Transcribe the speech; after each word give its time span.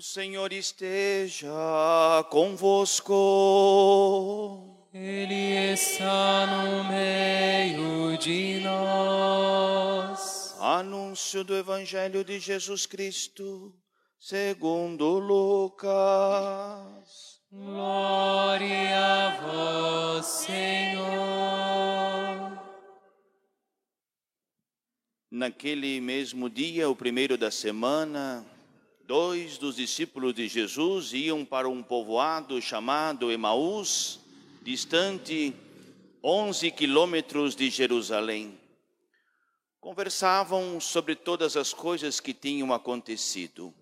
O 0.00 0.02
Senhor 0.02 0.50
esteja 0.50 1.52
convosco. 2.30 3.12
Ele 4.94 5.74
está 5.74 6.46
no 6.46 6.84
meio 6.84 8.16
de 8.16 8.60
nós. 8.60 10.56
Anúncio 10.58 11.44
do 11.44 11.54
Evangelho 11.54 12.24
de 12.24 12.40
Jesus 12.40 12.86
Cristo, 12.86 13.78
segundo 14.18 15.18
Lucas. 15.18 15.90
Glória 17.52 18.96
a 18.96 19.36
vós, 19.42 20.24
Senhor. 20.24 21.10
Naquele 25.30 26.00
mesmo 26.00 26.48
dia, 26.48 26.88
o 26.88 26.96
primeiro 26.96 27.36
da 27.36 27.50
semana, 27.50 28.46
dois 29.10 29.58
dos 29.58 29.74
discípulos 29.74 30.32
de 30.32 30.46
Jesus 30.46 31.12
iam 31.12 31.44
para 31.44 31.68
um 31.68 31.82
povoado 31.82 32.62
chamado 32.62 33.32
Emaús, 33.32 34.20
distante 34.62 35.52
11 36.22 36.70
quilômetros 36.70 37.56
de 37.56 37.68
Jerusalém. 37.70 38.56
Conversavam 39.80 40.78
sobre 40.78 41.16
todas 41.16 41.56
as 41.56 41.74
coisas 41.74 42.20
que 42.20 42.32
tinham 42.32 42.72
acontecido. 42.72 43.74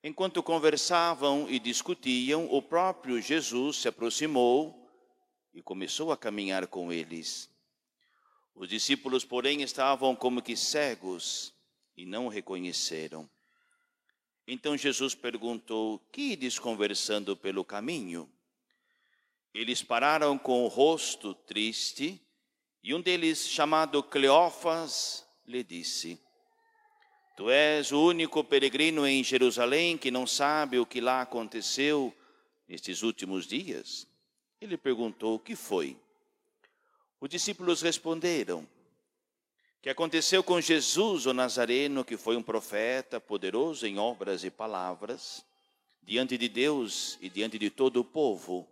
Enquanto 0.00 0.44
conversavam 0.44 1.50
e 1.50 1.58
discutiam, 1.58 2.46
o 2.52 2.62
próprio 2.62 3.20
Jesus 3.20 3.78
se 3.78 3.88
aproximou 3.88 4.88
e 5.52 5.60
começou 5.60 6.12
a 6.12 6.16
caminhar 6.16 6.68
com 6.68 6.92
eles. 6.92 7.50
Os 8.54 8.68
discípulos, 8.68 9.24
porém, 9.24 9.62
estavam 9.62 10.14
como 10.14 10.40
que 10.40 10.56
cegos 10.56 11.52
e 11.96 12.06
não 12.06 12.26
o 12.26 12.28
reconheceram. 12.28 13.28
Então 14.46 14.76
Jesus 14.76 15.14
perguntou: 15.14 15.98
Que 16.12 16.32
ides 16.32 16.58
conversando 16.58 17.36
pelo 17.36 17.64
caminho? 17.64 18.30
Eles 19.52 19.82
pararam 19.82 20.36
com 20.36 20.64
o 20.64 20.68
rosto 20.68 21.34
triste, 21.34 22.20
e 22.82 22.92
um 22.92 23.00
deles, 23.00 23.48
chamado 23.48 24.02
Cleófas, 24.02 25.26
lhe 25.46 25.62
disse: 25.62 26.20
Tu 27.36 27.50
és 27.50 27.90
o 27.90 28.00
único 28.00 28.44
peregrino 28.44 29.06
em 29.06 29.24
Jerusalém 29.24 29.96
que 29.96 30.10
não 30.10 30.26
sabe 30.26 30.78
o 30.78 30.86
que 30.86 31.00
lá 31.00 31.22
aconteceu 31.22 32.14
nestes 32.68 33.02
últimos 33.02 33.46
dias? 33.46 34.06
Ele 34.60 34.76
perguntou: 34.76 35.38
que 35.38 35.56
foi? 35.56 35.96
Os 37.18 37.28
discípulos 37.30 37.80
responderam: 37.80 38.68
Que 39.84 39.90
aconteceu 39.90 40.42
com 40.42 40.58
Jesus, 40.62 41.26
o 41.26 41.34
Nazareno, 41.34 42.06
que 42.06 42.16
foi 42.16 42.38
um 42.38 42.42
profeta, 42.42 43.20
poderoso 43.20 43.86
em 43.86 43.98
obras 43.98 44.42
e 44.42 44.50
palavras, 44.50 45.44
diante 46.02 46.38
de 46.38 46.48
Deus 46.48 47.18
e 47.20 47.28
diante 47.28 47.58
de 47.58 47.68
todo 47.68 48.00
o 48.00 48.04
povo. 48.04 48.66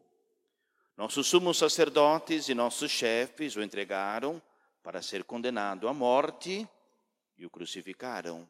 Nossos 0.97 1.27
sumos 1.27 1.59
sacerdotes 1.59 2.49
e 2.49 2.55
nossos 2.55 2.91
chefes 2.91 3.57
o 3.57 3.63
entregaram 3.63 4.41
para 4.83 5.03
ser 5.03 5.23
condenado 5.23 5.87
à 5.87 5.93
morte 5.93 6.67
e 7.37 7.45
o 7.45 7.51
crucificaram. 7.51 8.49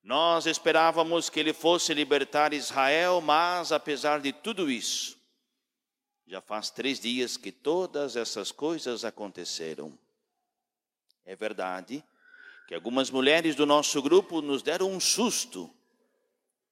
Nós 0.00 0.46
esperávamos 0.46 1.28
que 1.28 1.40
ele 1.40 1.52
fosse 1.52 1.92
libertar 1.92 2.52
Israel, 2.52 3.20
mas 3.20 3.72
apesar 3.72 4.20
de 4.20 4.32
tudo 4.32 4.70
isso, 4.70 5.18
já 6.24 6.40
faz 6.40 6.70
três 6.70 7.00
dias 7.00 7.36
que 7.36 7.50
todas 7.50 8.14
essas 8.14 8.52
coisas 8.52 9.04
aconteceram. 9.04 9.98
É 11.24 11.36
verdade 11.36 12.02
que 12.66 12.74
algumas 12.74 13.10
mulheres 13.10 13.54
do 13.54 13.64
nosso 13.64 14.02
grupo 14.02 14.42
nos 14.42 14.62
deram 14.62 14.90
um 14.90 15.00
susto. 15.00 15.70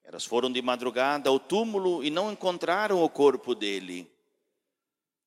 Elas 0.05 0.25
foram 0.25 0.53
de 0.53 0.61
madrugada 0.61 1.31
ao 1.31 1.41
túmulo 1.41 2.05
e 2.05 2.11
não 2.11 2.31
encontraram 2.31 3.03
o 3.03 3.09
corpo 3.09 3.55
dele. 3.55 4.11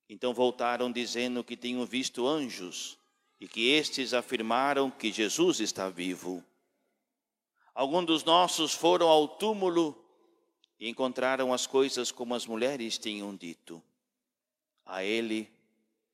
Então 0.08 0.32
voltaram 0.32 0.90
dizendo 0.90 1.44
que 1.44 1.56
tinham 1.56 1.84
visto 1.84 2.26
anjos 2.26 2.98
e 3.40 3.48
que 3.48 3.68
estes 3.68 4.14
afirmaram 4.14 4.90
que 4.90 5.12
Jesus 5.12 5.60
está 5.60 5.88
vivo. 5.88 6.44
Alguns 7.74 8.06
dos 8.06 8.24
nossos 8.24 8.72
foram 8.72 9.08
ao 9.08 9.26
túmulo 9.26 9.96
e 10.78 10.88
encontraram 10.88 11.52
as 11.52 11.66
coisas 11.66 12.10
como 12.10 12.34
as 12.34 12.46
mulheres 12.46 12.98
tinham 12.98 13.34
dito. 13.36 13.82
A 14.84 15.04
ele, 15.04 15.50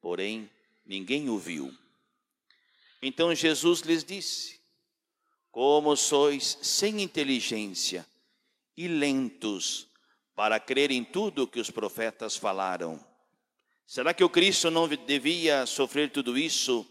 porém, 0.01 0.51
ninguém 0.85 1.29
o 1.29 1.39
viu. 1.39 1.73
Então 3.03 3.35
Jesus 3.35 3.81
lhes 3.81 4.05
disse: 4.05 4.61
Como 5.51 5.97
sois 5.97 6.59
sem 6.63 7.03
inteligência 7.03 8.07
e 8.77 8.89
lentos 8.89 9.89
para 10.35 10.61
crer 10.61 10.91
em 10.91 11.03
tudo 11.03 11.47
que 11.47 11.59
os 11.59 11.71
profetas 11.71 12.37
falaram. 12.37 13.03
Será 13.87 14.13
que 14.13 14.23
o 14.23 14.29
Cristo 14.29 14.71
não 14.71 14.87
devia 14.87 15.65
sofrer 15.65 16.11
tudo 16.11 16.37
isso 16.37 16.87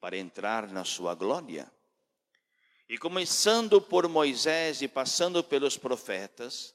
para 0.00 0.16
entrar 0.16 0.68
na 0.68 0.84
sua 0.84 1.14
glória? 1.14 1.70
E 2.88 2.96
começando 2.96 3.80
por 3.80 4.08
Moisés 4.08 4.80
e 4.80 4.88
passando 4.88 5.44
pelos 5.44 5.76
profetas, 5.76 6.74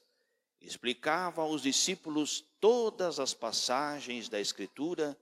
explicava 0.60 1.42
aos 1.42 1.62
discípulos 1.62 2.44
todas 2.60 3.18
as 3.18 3.34
passagens 3.34 4.28
da 4.28 4.40
Escritura 4.40 5.18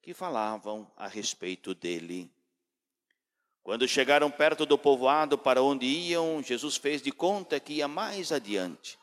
que 0.00 0.14
falavam 0.14 0.90
a 0.96 1.08
respeito 1.08 1.74
dele. 1.74 2.30
Quando 3.62 3.86
chegaram 3.86 4.30
perto 4.30 4.64
do 4.64 4.78
povoado 4.78 5.36
para 5.36 5.62
onde 5.62 5.86
iam, 5.86 6.42
Jesus 6.42 6.76
fez 6.76 7.02
de 7.02 7.12
conta 7.12 7.60
que 7.60 7.74
ia 7.74 7.88
mais 7.88 8.32
adiante. 8.32 8.98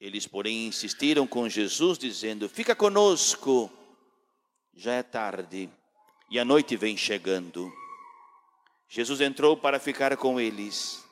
Eles, 0.00 0.26
porém, 0.26 0.66
insistiram 0.66 1.26
com 1.26 1.48
Jesus, 1.48 1.98
dizendo: 1.98 2.48
Fica 2.48 2.74
conosco, 2.74 3.70
já 4.74 4.94
é 4.94 5.02
tarde 5.02 5.70
e 6.30 6.38
a 6.38 6.44
noite 6.44 6.76
vem 6.76 6.96
chegando. 6.96 7.72
Jesus 8.88 9.20
entrou 9.20 9.56
para 9.56 9.78
ficar 9.78 10.16
com 10.16 10.40
eles. 10.40 11.04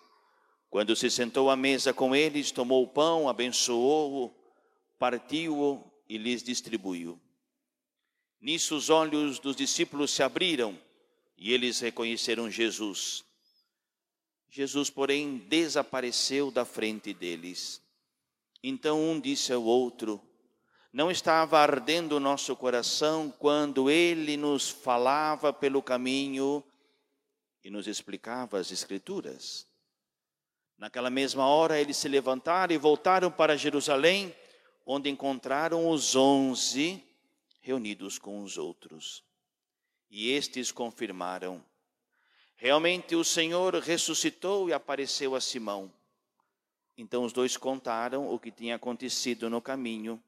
Quando 0.71 0.97
se 0.97 1.11
sentou 1.11 1.51
à 1.51 1.57
mesa 1.57 1.93
com 1.93 2.15
eles, 2.15 2.51
tomou 2.51 2.83
o 2.83 2.89
pão, 2.89 3.29
abençoou-o, 3.29 4.35
partiu-o 4.99 5.85
e 6.09 6.17
lhes 6.17 6.43
distribuiu. 6.43 7.21
Nisso 8.41 8.75
os 8.75 8.91
olhos 8.91 9.39
dos 9.39 9.55
discípulos 9.55 10.11
se 10.11 10.23
abriram 10.23 10.79
e 11.37 11.53
eles 11.53 11.81
reconheceram 11.81 12.51
Jesus. 12.51 13.25
Jesus, 14.49 14.91
porém, 14.91 15.39
desapareceu 15.49 16.51
da 16.51 16.65
frente 16.65 17.15
deles. 17.15 17.81
Então 18.63 19.01
um 19.01 19.19
disse 19.19 19.53
ao 19.53 19.63
outro: 19.63 20.21
Não 20.93 21.11
estava 21.11 21.59
ardendo 21.59 22.17
o 22.17 22.21
nosso 22.21 22.55
coração 22.55 23.33
quando 23.39 23.91
ele 23.91 24.37
nos 24.37 24.69
falava 24.69 25.53
pelo 25.53 25.83
caminho 25.83 26.63
e 27.65 27.71
nos 27.71 27.87
explicava 27.87 28.59
as 28.59 28.71
Escrituras. 28.71 29.67
Naquela 30.77 31.11
mesma 31.11 31.47
hora, 31.47 31.81
eles 31.81 31.97
se 31.97 32.09
levantaram 32.09 32.75
e 32.75 32.79
voltaram 32.79 33.31
para 33.31 33.57
Jerusalém, 33.57 34.35
onde 34.85 35.09
encontraram 35.09 35.89
os 35.89 36.17
onze 36.17 37.03
reunidos 37.61 38.19
com 38.19 38.43
os 38.43 38.59
outros. 38.59 39.25
E 40.13 40.31
estes 40.31 40.71
confirmaram: 40.71 41.65
realmente 42.55 43.17
o 43.17 43.25
Senhor 43.25 43.75
ressuscitou 43.77 44.69
e 44.69 44.75
apareceu 44.75 45.35
a 45.35 45.41
Simão. 45.41 45.91
Então 46.99 47.25
os 47.25 47.33
dois 47.33 47.57
contaram 47.57 48.29
o 48.29 48.39
que 48.39 48.51
tinha 48.51 48.77
acontecido 48.77 49.49
no 49.49 49.63
caminho 49.63 50.23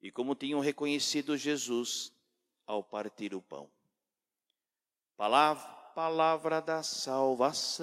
e 0.00 0.12
como 0.12 0.36
tinham 0.36 0.60
reconhecido 0.60 1.36
Jesus 1.36 2.12
ao 2.64 2.84
partir 2.84 3.34
o 3.34 3.42
pão. 3.42 3.68
Palavra 5.16 5.76
palavra 5.98 6.60
da 6.62 6.80
salvação. 6.80 7.82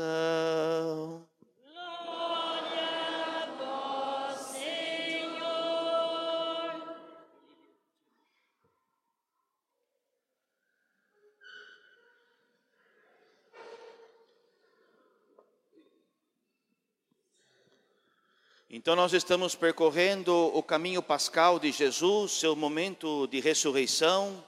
Então, 18.78 18.94
nós 18.94 19.14
estamos 19.14 19.56
percorrendo 19.56 20.36
o 20.54 20.62
caminho 20.62 21.02
pascal 21.02 21.58
de 21.58 21.72
Jesus, 21.72 22.34
seu 22.34 22.58
momento 22.58 23.26
de 23.28 23.40
ressurreição 23.40 24.46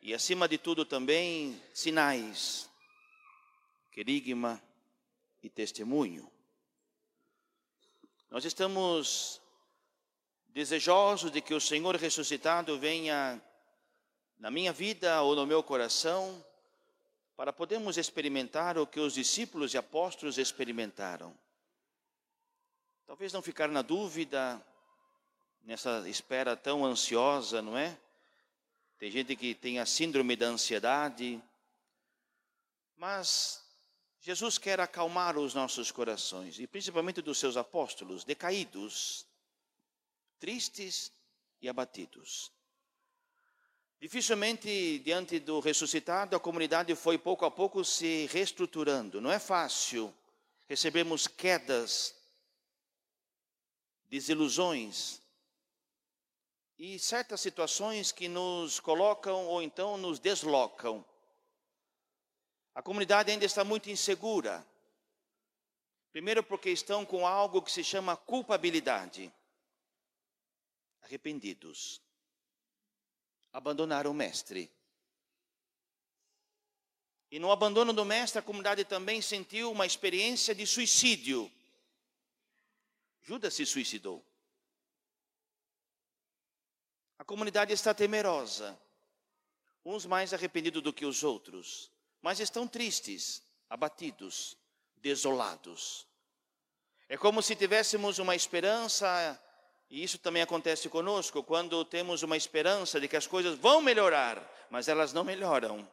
e, 0.00 0.14
acima 0.14 0.48
de 0.48 0.56
tudo, 0.56 0.82
também 0.82 1.60
sinais 1.74 2.70
querigma 3.92 4.62
e 5.42 5.50
testemunho. 5.50 6.26
Nós 8.30 8.46
estamos 8.46 9.42
desejosos 10.48 11.30
de 11.30 11.42
que 11.42 11.52
o 11.52 11.60
Senhor 11.60 11.96
ressuscitado 11.96 12.78
venha 12.78 13.38
na 14.38 14.50
minha 14.50 14.72
vida 14.72 15.20
ou 15.20 15.36
no 15.36 15.44
meu 15.44 15.62
coração, 15.62 16.42
para 17.36 17.52
podermos 17.52 17.98
experimentar 17.98 18.78
o 18.78 18.86
que 18.86 19.00
os 19.00 19.12
discípulos 19.12 19.74
e 19.74 19.76
apóstolos 19.76 20.38
experimentaram. 20.38 21.36
Talvez 23.06 23.32
não 23.32 23.40
ficar 23.40 23.68
na 23.68 23.82
dúvida 23.82 24.60
nessa 25.62 26.08
espera 26.08 26.56
tão 26.56 26.84
ansiosa, 26.84 27.62
não 27.62 27.78
é? 27.78 27.96
Tem 28.98 29.10
gente 29.10 29.36
que 29.36 29.54
tem 29.54 29.78
a 29.78 29.86
síndrome 29.86 30.34
da 30.34 30.46
ansiedade, 30.46 31.40
mas 32.96 33.64
Jesus 34.20 34.58
quer 34.58 34.80
acalmar 34.80 35.38
os 35.38 35.54
nossos 35.54 35.92
corações, 35.92 36.58
e 36.58 36.66
principalmente 36.66 37.22
dos 37.22 37.38
seus 37.38 37.56
apóstolos, 37.56 38.24
decaídos, 38.24 39.24
tristes 40.40 41.12
e 41.62 41.68
abatidos. 41.68 42.50
Dificilmente, 44.00 44.98
diante 44.98 45.38
do 45.38 45.60
ressuscitado, 45.60 46.34
a 46.34 46.40
comunidade 46.40 46.94
foi 46.96 47.16
pouco 47.16 47.44
a 47.44 47.50
pouco 47.50 47.84
se 47.84 48.26
reestruturando. 48.26 49.20
Não 49.20 49.30
é 49.30 49.38
fácil. 49.38 50.12
Recebemos 50.68 51.26
quedas, 51.26 52.14
desilusões 54.08 55.20
e 56.78 56.98
certas 56.98 57.40
situações 57.40 58.12
que 58.12 58.28
nos 58.28 58.80
colocam 58.80 59.46
ou 59.46 59.62
então 59.62 59.96
nos 59.96 60.18
deslocam. 60.18 61.04
A 62.74 62.82
comunidade 62.82 63.30
ainda 63.30 63.44
está 63.44 63.64
muito 63.64 63.88
insegura. 63.88 64.66
Primeiro, 66.12 66.42
porque 66.42 66.70
estão 66.70 67.04
com 67.04 67.26
algo 67.26 67.62
que 67.62 67.72
se 67.72 67.82
chama 67.82 68.16
culpabilidade. 68.16 69.32
Arrependidos. 71.02 72.00
Abandonaram 73.52 74.10
o 74.10 74.14
Mestre. 74.14 74.70
E 77.30 77.38
no 77.38 77.50
abandono 77.50 77.92
do 77.92 78.04
Mestre, 78.04 78.38
a 78.38 78.42
comunidade 78.42 78.84
também 78.84 79.20
sentiu 79.20 79.72
uma 79.72 79.86
experiência 79.86 80.54
de 80.54 80.66
suicídio. 80.66 81.50
Judas 83.26 83.52
se 83.54 83.66
suicidou. 83.66 84.24
A 87.18 87.24
comunidade 87.24 87.72
está 87.72 87.92
temerosa, 87.92 88.78
uns 89.84 90.06
mais 90.06 90.32
arrependidos 90.32 90.82
do 90.82 90.92
que 90.92 91.04
os 91.04 91.22
outros 91.22 91.90
mas 92.26 92.40
estão 92.40 92.66
tristes, 92.66 93.40
abatidos, 93.70 94.56
desolados. 94.96 96.08
É 97.08 97.16
como 97.16 97.40
se 97.40 97.54
tivéssemos 97.54 98.18
uma 98.18 98.34
esperança, 98.34 99.40
e 99.88 100.02
isso 100.02 100.18
também 100.18 100.42
acontece 100.42 100.88
conosco, 100.88 101.44
quando 101.44 101.84
temos 101.84 102.24
uma 102.24 102.36
esperança 102.36 103.00
de 103.00 103.06
que 103.06 103.16
as 103.16 103.28
coisas 103.28 103.56
vão 103.56 103.80
melhorar, 103.80 104.42
mas 104.70 104.88
elas 104.88 105.12
não 105.12 105.22
melhoram. 105.22 105.88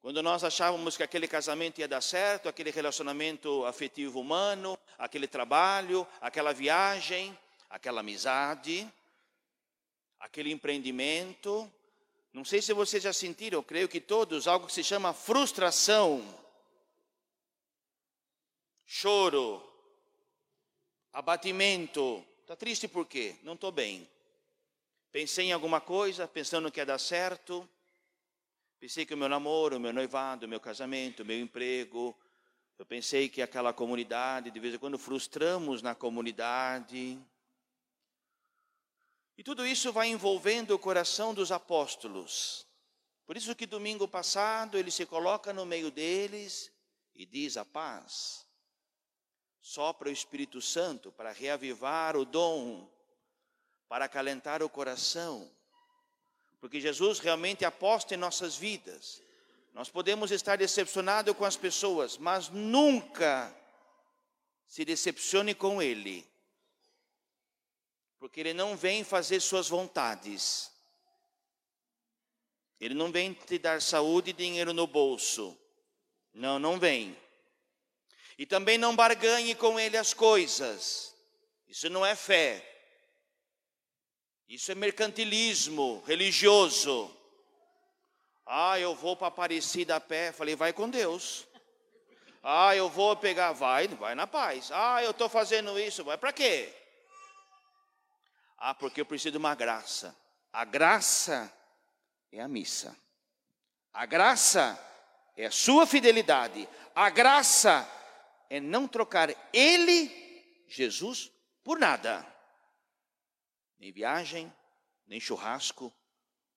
Quando 0.00 0.22
nós 0.22 0.44
achávamos 0.44 0.96
que 0.96 1.02
aquele 1.02 1.26
casamento 1.26 1.80
ia 1.80 1.88
dar 1.88 2.00
certo, 2.00 2.48
aquele 2.48 2.70
relacionamento 2.70 3.64
afetivo 3.66 4.20
humano, 4.20 4.78
aquele 4.96 5.26
trabalho, 5.26 6.06
aquela 6.20 6.52
viagem, 6.52 7.36
aquela 7.68 8.00
amizade, 8.00 8.90
aquele 10.20 10.52
empreendimento, 10.52 11.70
não 12.32 12.44
sei 12.44 12.62
se 12.62 12.72
vocês 12.72 13.02
já 13.02 13.12
sentiram, 13.12 13.62
creio 13.62 13.88
que 13.88 14.00
todos, 14.00 14.46
algo 14.46 14.66
que 14.66 14.72
se 14.72 14.84
chama 14.84 15.12
frustração, 15.12 16.22
choro, 18.86 19.62
abatimento. 21.12 22.24
Está 22.42 22.54
triste 22.54 22.86
por 22.86 23.06
quê? 23.06 23.34
Não 23.42 23.54
estou 23.54 23.72
bem. 23.72 24.08
Pensei 25.10 25.46
em 25.46 25.52
alguma 25.52 25.80
coisa, 25.80 26.28
pensando 26.28 26.70
que 26.70 26.78
ia 26.78 26.86
dar 26.86 26.98
certo. 26.98 27.68
Pensei 28.80 29.04
que 29.04 29.12
o 29.14 29.16
meu 29.16 29.28
namoro, 29.28 29.76
o 29.76 29.80
meu 29.80 29.92
noivado, 29.92 30.46
o 30.46 30.48
meu 30.48 30.60
casamento, 30.60 31.22
o 31.22 31.26
meu 31.26 31.38
emprego. 31.38 32.16
Eu 32.78 32.86
pensei 32.86 33.28
que 33.28 33.42
aquela 33.42 33.72
comunidade, 33.72 34.52
de 34.52 34.60
vez 34.60 34.74
em 34.74 34.78
quando 34.78 34.96
frustramos 34.96 35.82
na 35.82 35.96
comunidade. 35.96 37.18
E 39.36 39.42
tudo 39.42 39.66
isso 39.66 39.92
vai 39.92 40.08
envolvendo 40.08 40.74
o 40.74 40.78
coração 40.78 41.34
dos 41.34 41.50
apóstolos. 41.50 42.68
Por 43.26 43.36
isso 43.36 43.54
que 43.56 43.66
domingo 43.66 44.06
passado 44.06 44.78
ele 44.78 44.92
se 44.92 45.04
coloca 45.04 45.52
no 45.52 45.66
meio 45.66 45.90
deles 45.90 46.72
e 47.14 47.26
diz 47.26 47.56
a 47.56 47.64
paz. 47.64 48.46
Sopra 49.60 50.08
o 50.08 50.12
Espírito 50.12 50.62
Santo 50.62 51.10
para 51.10 51.32
reavivar 51.32 52.16
o 52.16 52.24
dom, 52.24 52.88
para 53.88 54.04
acalentar 54.04 54.62
o 54.62 54.68
coração. 54.68 55.50
Porque 56.60 56.80
Jesus 56.80 57.18
realmente 57.18 57.64
aposta 57.64 58.14
em 58.14 58.18
nossas 58.18 58.56
vidas. 58.56 59.22
Nós 59.72 59.88
podemos 59.88 60.30
estar 60.30 60.56
decepcionados 60.56 61.36
com 61.36 61.44
as 61.44 61.56
pessoas, 61.56 62.18
mas 62.18 62.48
nunca 62.48 63.54
se 64.66 64.84
decepcione 64.84 65.54
com 65.54 65.80
Ele 65.80 66.26
porque 68.18 68.40
Ele 68.40 68.52
não 68.52 68.76
vem 68.76 69.04
fazer 69.04 69.40
suas 69.40 69.68
vontades. 69.68 70.70
Ele 72.80 72.94
não 72.94 73.10
vem 73.10 73.32
te 73.32 73.58
dar 73.58 73.80
saúde 73.80 74.30
e 74.30 74.34
dinheiro 74.34 74.72
no 74.72 74.86
bolso. 74.86 75.56
Não, 76.34 76.58
não 76.58 76.78
vem. 76.78 77.16
E 78.36 78.46
também 78.46 78.78
não 78.78 78.94
barganhe 78.94 79.54
com 79.54 79.78
Ele 79.78 79.96
as 79.96 80.14
coisas. 80.14 81.14
Isso 81.68 81.88
não 81.88 82.04
é 82.04 82.14
fé. 82.14 82.77
Isso 84.48 84.72
é 84.72 84.74
mercantilismo 84.74 86.02
religioso. 86.06 87.14
Ah, 88.46 88.80
eu 88.80 88.94
vou 88.94 89.14
para 89.14 89.26
Aparecida 89.26 89.96
a 89.96 90.00
pé. 90.00 90.32
Falei, 90.32 90.56
vai 90.56 90.72
com 90.72 90.88
Deus. 90.88 91.46
Ah, 92.42 92.74
eu 92.74 92.88
vou 92.88 93.14
pegar, 93.14 93.52
vai, 93.52 93.88
vai 93.88 94.14
na 94.14 94.26
paz. 94.26 94.70
Ah, 94.72 95.04
eu 95.04 95.10
estou 95.10 95.28
fazendo 95.28 95.78
isso, 95.78 96.02
vai 96.02 96.16
para 96.16 96.32
quê? 96.32 96.74
Ah, 98.56 98.72
porque 98.72 99.02
eu 99.02 99.06
preciso 99.06 99.32
de 99.32 99.36
uma 99.36 99.54
graça. 99.54 100.16
A 100.50 100.64
graça 100.64 101.52
é 102.32 102.40
a 102.40 102.48
missa. 102.48 102.96
A 103.92 104.06
graça 104.06 104.82
é 105.36 105.44
a 105.44 105.50
sua 105.50 105.86
fidelidade. 105.86 106.66
A 106.94 107.10
graça 107.10 107.86
é 108.48 108.60
não 108.60 108.88
trocar 108.88 109.28
Ele, 109.52 110.64
Jesus, 110.66 111.30
por 111.62 111.78
nada. 111.78 112.37
Nem 113.78 113.92
viagem, 113.92 114.52
nem 115.06 115.20
churrasco, 115.20 115.92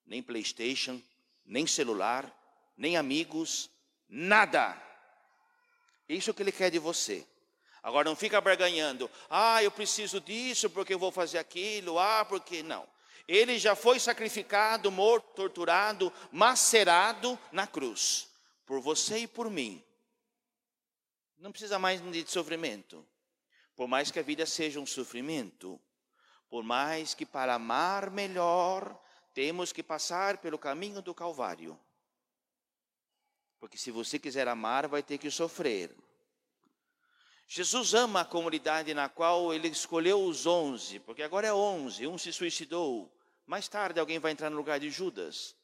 nem 0.06 0.22
PlayStation, 0.22 1.02
nem 1.46 1.68
celular, 1.68 2.32
nem 2.76 2.98
amigos, 2.98 3.70
nada. 4.08 4.82
Isso 6.08 6.34
que 6.34 6.42
Ele 6.42 6.52
quer 6.52 6.72
de 6.72 6.80
você. 6.80 7.28
Agora 7.84 8.10
não 8.10 8.16
fica 8.16 8.40
barganhando. 8.40 9.10
Ah, 9.30 9.64
eu 9.64 9.72
preciso 9.72 10.20
disso 10.20 10.70
porque 10.70 10.94
eu 10.94 11.00
vou 11.00 11.12
fazer 11.12 11.38
aquilo. 11.38 11.98
Ah, 11.98 12.24
porque 12.25 12.62
não. 12.62 12.88
Ele 13.28 13.58
já 13.58 13.75
foi 13.75 14.00
sacrificado, 14.00 14.92
morto, 14.92 15.34
torturado, 15.34 16.12
macerado 16.32 17.40
na 17.51 17.66
cruz 17.66 18.30
por 18.66 18.80
você 18.80 19.20
e 19.20 19.28
por 19.28 19.50
mim. 19.50 19.84
Não 21.38 21.51
precisa 21.51 21.80
mais 21.80 22.01
de 22.01 22.25
sofrimento. 22.30 23.06
Por 23.75 23.88
mais 23.88 24.12
que 24.12 24.20
a 24.20 24.24
vida 24.24 24.46
seja 24.46 24.80
um 24.80 24.86
sofrimento, 24.86 25.78
por 26.51 26.63
mais 26.63 27.13
que 27.13 27.25
para 27.25 27.53
amar 27.53 28.12
melhor 28.12 29.01
temos 29.34 29.72
que 29.72 29.81
passar 29.81 30.39
pelo 30.39 30.60
caminho 30.60 31.01
do 31.01 31.15
Calvário. 31.15 31.79
Porque 33.58 33.77
se 33.77 33.89
você 33.89 34.20
quiser 34.20 34.50
amar, 34.50 34.86
vai 34.89 35.01
ter 35.01 35.17
que 35.17 35.31
sofrer. 35.31 35.96
Jesus 37.48 37.93
ama 37.93 38.22
a 38.22 38.25
comunidade 38.25 38.93
na 38.93 39.08
qual 39.08 39.53
ele 39.53 39.70
escolheu 39.70 40.22
os 40.25 40.46
onze, 40.46 41.00
porque 41.00 41.24
agora 41.24 41.48
é 41.48 41.53
onze, 41.53 42.05
um 42.05 42.17
se 42.17 42.34
suicidou. 42.34 43.10
Mais 43.46 43.70
tarde 43.70 43.98
alguém 43.98 44.20
vai 44.20 44.34
entrar 44.34 44.50
no 44.50 44.58
lugar 44.58 44.77
de 44.77 44.89
Judas. 44.89 45.55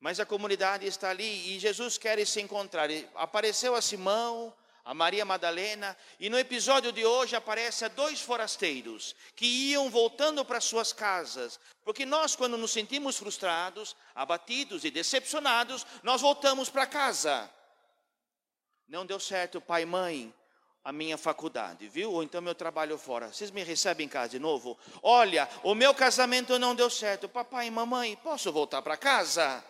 Mas 0.00 0.18
a 0.18 0.26
comunidade 0.26 0.84
está 0.84 1.10
ali 1.10 1.54
e 1.54 1.60
Jesus 1.60 1.96
quer 1.96 2.26
se 2.26 2.40
encontrar. 2.40 2.88
Apareceu 3.14 3.76
a 3.76 3.80
Simão, 3.80 4.52
a 4.90 4.94
Maria 4.94 5.24
Madalena, 5.24 5.96
e 6.18 6.28
no 6.28 6.36
episódio 6.36 6.90
de 6.90 7.06
hoje 7.06 7.36
aparece 7.36 7.88
dois 7.90 8.20
forasteiros 8.20 9.14
que 9.36 9.46
iam 9.46 9.88
voltando 9.88 10.44
para 10.44 10.60
suas 10.60 10.92
casas, 10.92 11.60
porque 11.84 12.04
nós, 12.04 12.34
quando 12.34 12.58
nos 12.58 12.72
sentimos 12.72 13.16
frustrados, 13.16 13.94
abatidos 14.16 14.84
e 14.84 14.90
decepcionados, 14.90 15.86
nós 16.02 16.20
voltamos 16.20 16.68
para 16.68 16.86
casa. 16.86 17.48
Não 18.88 19.06
deu 19.06 19.20
certo, 19.20 19.60
pai 19.60 19.82
e 19.82 19.86
mãe, 19.86 20.34
a 20.82 20.90
minha 20.90 21.16
faculdade, 21.16 21.86
viu? 21.86 22.10
Ou 22.10 22.24
então 22.24 22.42
meu 22.42 22.56
trabalho 22.56 22.98
fora. 22.98 23.32
Vocês 23.32 23.52
me 23.52 23.62
recebem 23.62 24.06
em 24.06 24.08
casa 24.08 24.30
de 24.30 24.40
novo? 24.40 24.76
Olha, 25.04 25.48
o 25.62 25.72
meu 25.72 25.94
casamento 25.94 26.58
não 26.58 26.74
deu 26.74 26.90
certo. 26.90 27.28
Papai 27.28 27.68
e 27.68 27.70
mamãe, 27.70 28.16
posso 28.16 28.50
voltar 28.50 28.82
para 28.82 28.96
casa? 28.96 29.64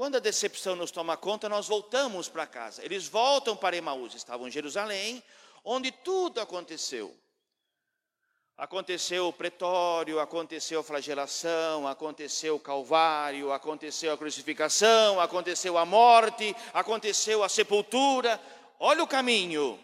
Quando 0.00 0.16
a 0.16 0.18
decepção 0.18 0.74
nos 0.74 0.90
toma 0.90 1.14
conta, 1.14 1.46
nós 1.46 1.68
voltamos 1.68 2.26
para 2.26 2.46
casa. 2.46 2.82
Eles 2.82 3.06
voltam 3.06 3.54
para 3.54 3.76
Emaús, 3.76 4.14
estavam 4.14 4.48
em 4.48 4.50
Jerusalém, 4.50 5.22
onde 5.62 5.92
tudo 5.92 6.40
aconteceu. 6.40 7.14
Aconteceu 8.56 9.28
o 9.28 9.32
pretório, 9.34 10.18
aconteceu 10.18 10.80
a 10.80 10.82
flagelação, 10.82 11.86
aconteceu 11.86 12.56
o 12.56 12.58
calvário, 12.58 13.52
aconteceu 13.52 14.14
a 14.14 14.16
crucificação, 14.16 15.20
aconteceu 15.20 15.76
a 15.76 15.84
morte, 15.84 16.56
aconteceu 16.72 17.44
a 17.44 17.48
sepultura. 17.50 18.40
Olha 18.78 19.04
o 19.04 19.06
caminho. 19.06 19.78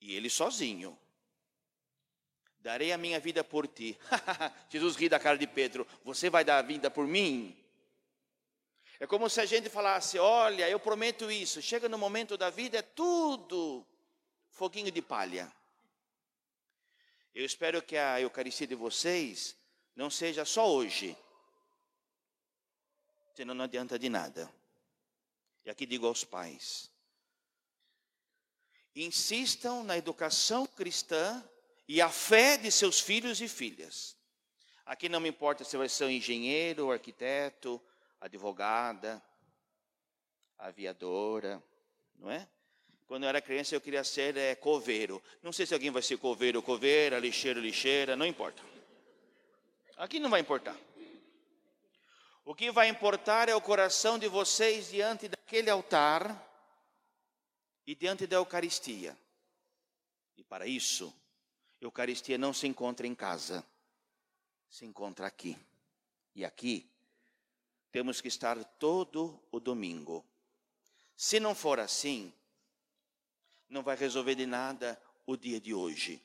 E 0.00 0.12
ele 0.12 0.28
sozinho. 0.28 0.98
Darei 2.58 2.90
a 2.90 2.98
minha 2.98 3.20
vida 3.20 3.44
por 3.44 3.68
ti. 3.68 3.96
Jesus 4.68 4.96
ri 4.96 5.08
da 5.08 5.20
cara 5.20 5.38
de 5.38 5.46
Pedro. 5.46 5.86
Você 6.04 6.28
vai 6.28 6.44
dar 6.44 6.58
a 6.58 6.62
vida 6.62 6.90
por 6.90 7.06
mim? 7.06 7.56
É 9.00 9.06
como 9.06 9.28
se 9.30 9.40
a 9.40 9.46
gente 9.46 9.68
falasse: 9.68 10.18
Olha, 10.18 10.68
eu 10.68 10.80
prometo 10.80 11.30
isso. 11.30 11.62
Chega 11.62 11.88
no 11.88 11.98
momento 11.98 12.36
da 12.36 12.50
vida, 12.50 12.78
é 12.78 12.82
tudo 12.82 13.86
foguinho 14.50 14.90
de 14.90 15.00
palha. 15.00 15.52
Eu 17.34 17.44
espero 17.44 17.80
que 17.80 17.96
a 17.96 18.20
Eucaristia 18.20 18.66
de 18.66 18.74
vocês 18.74 19.56
não 19.94 20.10
seja 20.10 20.44
só 20.44 20.68
hoje, 20.68 21.16
senão 23.34 23.54
não 23.54 23.64
adianta 23.64 23.98
de 23.98 24.08
nada. 24.08 24.52
E 25.64 25.70
aqui 25.70 25.86
digo 25.86 26.06
aos 26.06 26.24
pais: 26.24 26.90
insistam 28.96 29.84
na 29.84 29.96
educação 29.96 30.66
cristã 30.66 31.48
e 31.86 32.02
a 32.02 32.10
fé 32.10 32.56
de 32.56 32.72
seus 32.72 32.98
filhos 32.98 33.40
e 33.40 33.46
filhas. 33.46 34.16
Aqui 34.84 35.08
não 35.08 35.20
me 35.20 35.28
importa 35.28 35.62
se 35.62 35.76
vai 35.76 35.88
ser 35.88 36.06
um 36.06 36.10
engenheiro, 36.10 36.90
arquiteto, 36.90 37.80
advogada, 38.20 39.22
aviadora, 40.58 41.62
não 42.16 42.30
é? 42.30 42.48
Quando 43.06 43.22
eu 43.22 43.28
era 43.28 43.40
criança, 43.40 43.74
eu 43.74 43.80
queria 43.80 44.04
ser 44.04 44.36
é, 44.36 44.54
coveiro. 44.54 45.22
Não 45.42 45.52
sei 45.52 45.64
se 45.64 45.72
alguém 45.72 45.90
vai 45.90 46.02
ser 46.02 46.18
coveiro 46.18 46.62
coveira, 46.62 47.18
lixeiro, 47.18 47.58
lixeira, 47.58 48.14
não 48.14 48.26
importa. 48.26 48.62
Aqui 49.96 50.18
não 50.18 50.28
vai 50.28 50.40
importar. 50.40 50.76
O 52.44 52.54
que 52.54 52.70
vai 52.70 52.88
importar 52.88 53.48
é 53.48 53.54
o 53.54 53.60
coração 53.60 54.18
de 54.18 54.28
vocês 54.28 54.90
diante 54.90 55.28
daquele 55.28 55.70
altar 55.70 56.46
e 57.86 57.94
diante 57.94 58.26
da 58.26 58.36
Eucaristia. 58.36 59.16
E 60.36 60.44
para 60.44 60.66
isso, 60.66 61.14
Eucaristia 61.80 62.36
não 62.36 62.52
se 62.52 62.66
encontra 62.66 63.06
em 63.06 63.14
casa, 63.14 63.64
se 64.68 64.84
encontra 64.84 65.26
aqui. 65.26 65.58
E 66.34 66.44
aqui 66.44 66.90
temos 67.98 68.20
que 68.20 68.28
estar 68.28 68.62
todo 68.78 69.42
o 69.50 69.58
domingo. 69.58 70.24
Se 71.16 71.40
não 71.40 71.52
for 71.52 71.80
assim, 71.80 72.32
não 73.68 73.82
vai 73.82 73.96
resolver 73.96 74.36
de 74.36 74.46
nada 74.46 74.96
o 75.26 75.36
dia 75.36 75.60
de 75.60 75.74
hoje. 75.74 76.22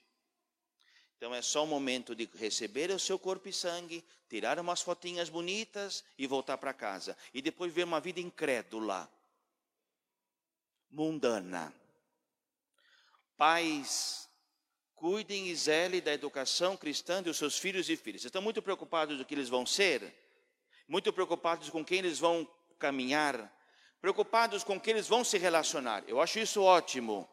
Então 1.17 1.33
é 1.33 1.41
só 1.41 1.63
o 1.63 1.67
momento 1.67 2.13
de 2.13 2.29
receber 2.35 2.91
o 2.91 2.99
seu 2.99 3.17
corpo 3.17 3.49
e 3.49 3.51
sangue, 3.51 4.05
tirar 4.29 4.59
umas 4.59 4.83
fotinhas 4.83 5.29
bonitas 5.29 6.03
e 6.15 6.27
voltar 6.27 6.59
para 6.59 6.75
casa. 6.75 7.17
E 7.33 7.41
depois 7.41 7.73
ver 7.73 7.85
uma 7.85 7.99
vida 7.99 8.19
incrédula, 8.19 9.11
mundana. 10.91 11.73
Pais, 13.35 14.29
cuidem 14.93 15.47
e 15.47 15.55
zelem 15.55 16.03
da 16.03 16.13
educação 16.13 16.77
cristã 16.77 17.23
dos 17.23 17.37
seus 17.37 17.57
filhos 17.57 17.89
e 17.89 17.97
filhas. 17.97 18.23
Estão 18.23 18.43
muito 18.43 18.61
preocupados 18.61 19.17
do 19.17 19.25
que 19.25 19.33
eles 19.33 19.49
vão 19.49 19.65
ser? 19.65 20.22
Muito 20.87 21.11
preocupados 21.13 21.69
com 21.69 21.83
quem 21.83 21.99
eles 21.99 22.19
vão 22.19 22.47
caminhar? 22.77 23.51
Preocupados 24.01 24.63
com 24.63 24.79
quem 24.79 24.93
eles 24.93 25.07
vão 25.07 25.23
se 25.23 25.37
relacionar? 25.37 26.03
Eu 26.07 26.19
acho 26.19 26.39
isso 26.39 26.61
ótimo. 26.61 27.29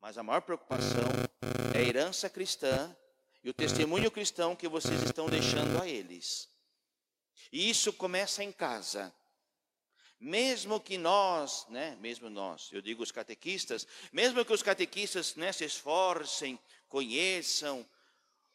Mas 0.00 0.16
a 0.16 0.22
maior 0.22 0.40
preocupação 0.40 1.08
é 1.74 1.78
a 1.78 1.82
herança 1.82 2.30
cristã 2.30 2.96
e 3.44 3.50
o 3.50 3.54
testemunho 3.54 4.10
cristão 4.10 4.56
que 4.56 4.66
vocês 4.66 5.02
estão 5.02 5.28
deixando 5.28 5.80
a 5.80 5.86
eles. 5.86 6.48
E 7.52 7.68
isso 7.68 7.92
começa 7.92 8.42
em 8.42 8.50
casa. 8.50 9.14
Mesmo 10.18 10.78
que 10.78 10.98
nós, 10.98 11.66
né, 11.68 11.96
mesmo 12.00 12.28
nós, 12.28 12.68
eu 12.72 12.82
digo 12.82 13.02
os 13.02 13.10
catequistas, 13.10 13.86
mesmo 14.12 14.44
que 14.44 14.52
os 14.52 14.62
catequistas 14.62 15.34
né, 15.34 15.50
se 15.50 15.64
esforcem, 15.64 16.58
conheçam, 16.88 17.86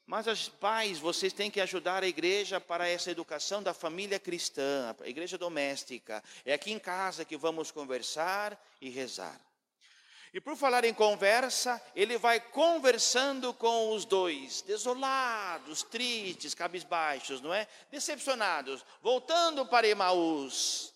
mas 0.06 0.28
os 0.28 0.48
pais, 0.48 1.00
vocês 1.00 1.34
têm 1.34 1.50
que 1.50 1.60
ajudar 1.60 2.04
a 2.04 2.08
igreja 2.08 2.62
para 2.62 2.88
essa 2.88 3.10
educação 3.10 3.64
da 3.64 3.74
família 3.74 4.20
cristã, 4.20 4.96
a 5.02 5.10
igreja 5.10 5.38
doméstica. 5.38 6.24
É 6.46 6.54
aqui 6.54 6.72
em 6.72 6.78
casa 6.78 7.26
que 7.26 7.36
vamos 7.36 7.72
conversar 7.72 8.60
e 8.80 8.90
rezar. 8.90 9.40
E 10.32 10.40
por 10.40 10.56
falar 10.56 10.84
em 10.84 10.94
conversa, 10.94 11.82
ele 11.96 12.18
vai 12.18 12.40
conversando 12.40 13.54
com 13.54 13.92
os 13.94 14.06
dois, 14.06 14.62
desolados, 14.62 15.82
tristes, 15.82 16.54
cabisbaixos, 16.54 17.42
não 17.42 17.54
é? 17.54 17.68
Decepcionados, 17.90 18.86
voltando 19.02 19.66
para 19.66 19.88
Emaús. 19.88 20.94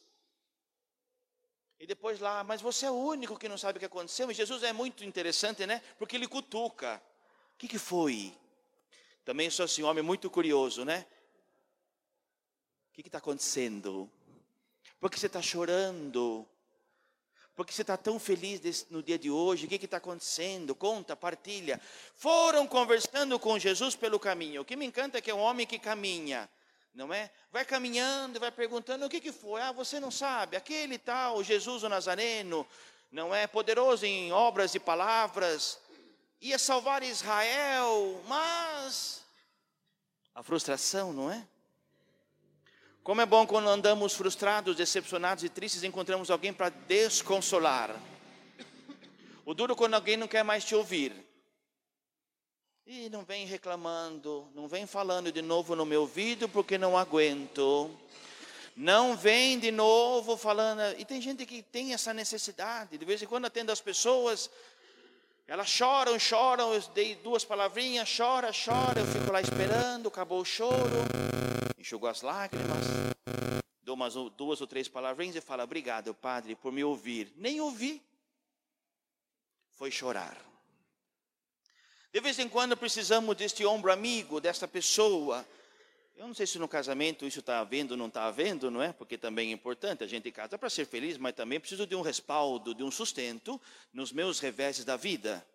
E 1.79 1.87
depois 1.87 2.19
lá, 2.19 2.43
mas 2.43 2.61
você 2.61 2.85
é 2.85 2.91
o 2.91 2.95
único 2.95 3.39
que 3.39 3.47
não 3.47 3.57
sabe 3.57 3.77
o 3.77 3.79
que 3.79 3.85
aconteceu. 3.85 4.29
E 4.29 4.33
Jesus 4.33 4.61
é 4.61 4.73
muito 4.73 5.05
interessante, 5.05 5.65
né? 5.65 5.81
Porque 5.97 6.17
ele 6.17 6.27
cutuca. 6.27 7.01
O 7.55 7.57
que, 7.57 7.69
que 7.69 7.79
foi? 7.79 8.37
Também 9.29 9.47
sou 9.51 9.65
assim, 9.65 9.83
homem 9.83 10.03
muito 10.03 10.27
curioso, 10.27 10.83
né? 10.83 11.05
O 12.89 12.93
que 12.93 13.01
está 13.01 13.19
acontecendo? 13.19 14.09
Por 14.99 15.11
que 15.11 15.19
você 15.19 15.27
está 15.27 15.39
chorando? 15.39 16.47
Porque 17.55 17.71
você 17.71 17.83
está 17.83 17.95
tão 17.95 18.17
feliz 18.17 18.59
desse, 18.59 18.87
no 18.89 19.03
dia 19.03 19.19
de 19.19 19.29
hoje, 19.29 19.67
o 19.67 19.69
que 19.69 19.75
está 19.75 19.97
acontecendo? 19.97 20.73
Conta, 20.73 21.15
partilha. 21.15 21.79
Foram 22.15 22.65
conversando 22.65 23.37
com 23.37 23.59
Jesus 23.59 23.95
pelo 23.95 24.19
caminho. 24.19 24.63
O 24.63 24.65
que 24.65 24.75
me 24.75 24.87
encanta 24.87 25.19
é 25.19 25.21
que 25.21 25.29
é 25.29 25.35
um 25.35 25.41
homem 25.41 25.67
que 25.67 25.77
caminha, 25.77 26.49
não 26.91 27.13
é? 27.13 27.29
Vai 27.51 27.63
caminhando, 27.63 28.39
vai 28.39 28.51
perguntando 28.51 29.05
o 29.05 29.09
que, 29.09 29.21
que 29.21 29.31
foi. 29.31 29.61
Ah, 29.61 29.71
você 29.71 29.99
não 29.99 30.09
sabe, 30.09 30.57
aquele 30.57 30.97
tal, 30.97 31.43
Jesus 31.43 31.83
o 31.83 31.89
Nazareno, 31.89 32.65
não 33.11 33.35
é? 33.35 33.45
Poderoso 33.45 34.07
em 34.07 34.31
obras 34.31 34.73
e 34.73 34.79
palavras, 34.79 35.79
ia 36.41 36.57
salvar 36.57 37.03
Israel, 37.03 38.21
mas 38.27 39.23
a 40.33 40.41
frustração, 40.41 41.11
não 41.11 41.31
é? 41.31 41.45
Como 43.03 43.21
é 43.21 43.25
bom 43.25 43.45
quando 43.45 43.67
andamos 43.67 44.13
frustrados, 44.13 44.75
decepcionados 44.75 45.43
e 45.43 45.49
tristes, 45.49 45.83
encontramos 45.83 46.29
alguém 46.29 46.53
para 46.53 46.69
desconsolar. 46.69 47.95
O 49.45 49.53
duro 49.53 49.75
quando 49.75 49.95
alguém 49.95 50.15
não 50.15 50.27
quer 50.27 50.43
mais 50.43 50.63
te 50.63 50.75
ouvir. 50.75 51.13
E 52.85 53.09
não 53.09 53.23
vem 53.23 53.45
reclamando, 53.45 54.47
não 54.53 54.67
vem 54.67 54.85
falando 54.85 55.31
de 55.31 55.41
novo 55.41 55.75
no 55.75 55.85
meu 55.85 56.01
ouvido 56.01 56.47
porque 56.47 56.77
não 56.77 56.97
aguento. 56.97 57.89
Não 58.75 59.17
vem 59.17 59.59
de 59.59 59.71
novo 59.71 60.37
falando. 60.37 60.81
E 60.97 61.03
tem 61.03 61.21
gente 61.21 61.45
que 61.45 61.61
tem 61.61 61.93
essa 61.93 62.13
necessidade. 62.13 62.97
De 62.97 63.05
vez 63.05 63.21
em 63.21 63.25
quando 63.25 63.45
atendo 63.45 63.71
as 63.71 63.81
pessoas, 63.81 64.49
elas 65.49 65.67
choram, 65.69 66.17
choram. 66.17 66.73
Eu 66.73 66.81
dei 66.93 67.15
duas 67.15 67.43
palavrinhas, 67.43 68.09
chora, 68.15 68.51
chora. 68.53 68.99
Eu 69.01 69.05
fico 69.05 69.31
lá 69.31 69.41
esperando, 69.41 70.07
acabou 70.07 70.39
o 70.39 70.45
choro 70.45 70.87
enxugou 71.89 72.09
as 72.09 72.21
lágrimas, 72.21 72.85
dou 73.81 73.95
umas 73.95 74.13
duas 74.13 74.61
ou 74.61 74.67
três 74.67 74.87
palavrinhas 74.87 75.37
e 75.37 75.41
fala: 75.41 75.63
Obrigado, 75.63 76.13
Padre, 76.13 76.55
por 76.55 76.71
me 76.71 76.83
ouvir. 76.83 77.33
Nem 77.35 77.59
ouvi, 77.59 77.99
foi 79.71 79.89
chorar. 79.89 80.37
De 82.11 82.19
vez 82.19 82.37
em 82.37 82.49
quando 82.49 82.75
precisamos 82.75 83.35
deste 83.35 83.65
ombro 83.65 83.91
amigo, 83.91 84.39
desta 84.39 84.67
pessoa. 84.67 85.45
Eu 86.19 86.27
não 86.27 86.33
sei 86.33 86.45
se 86.45 86.59
no 86.59 86.67
casamento 86.67 87.25
isso 87.25 87.39
está 87.39 87.61
havendo 87.61 87.91
ou 87.91 87.97
não 87.97 88.07
está 88.07 88.25
havendo, 88.25 88.69
não 88.69 88.83
é? 88.83 88.91
Porque 88.91 89.17
também 89.17 89.51
é 89.51 89.53
importante, 89.53 90.03
a 90.03 90.07
gente 90.07 90.29
casa 90.33 90.57
para 90.57 90.69
ser 90.69 90.85
feliz, 90.85 91.17
mas 91.17 91.33
também 91.33 91.61
preciso 91.61 91.87
de 91.87 91.95
um 91.95 92.01
respaldo, 92.01 92.75
de 92.75 92.83
um 92.83 92.91
sustento 92.91 93.59
nos 93.93 94.11
meus 94.11 94.37
reveses 94.41 94.83
da 94.83 94.97
vida. 94.97 95.47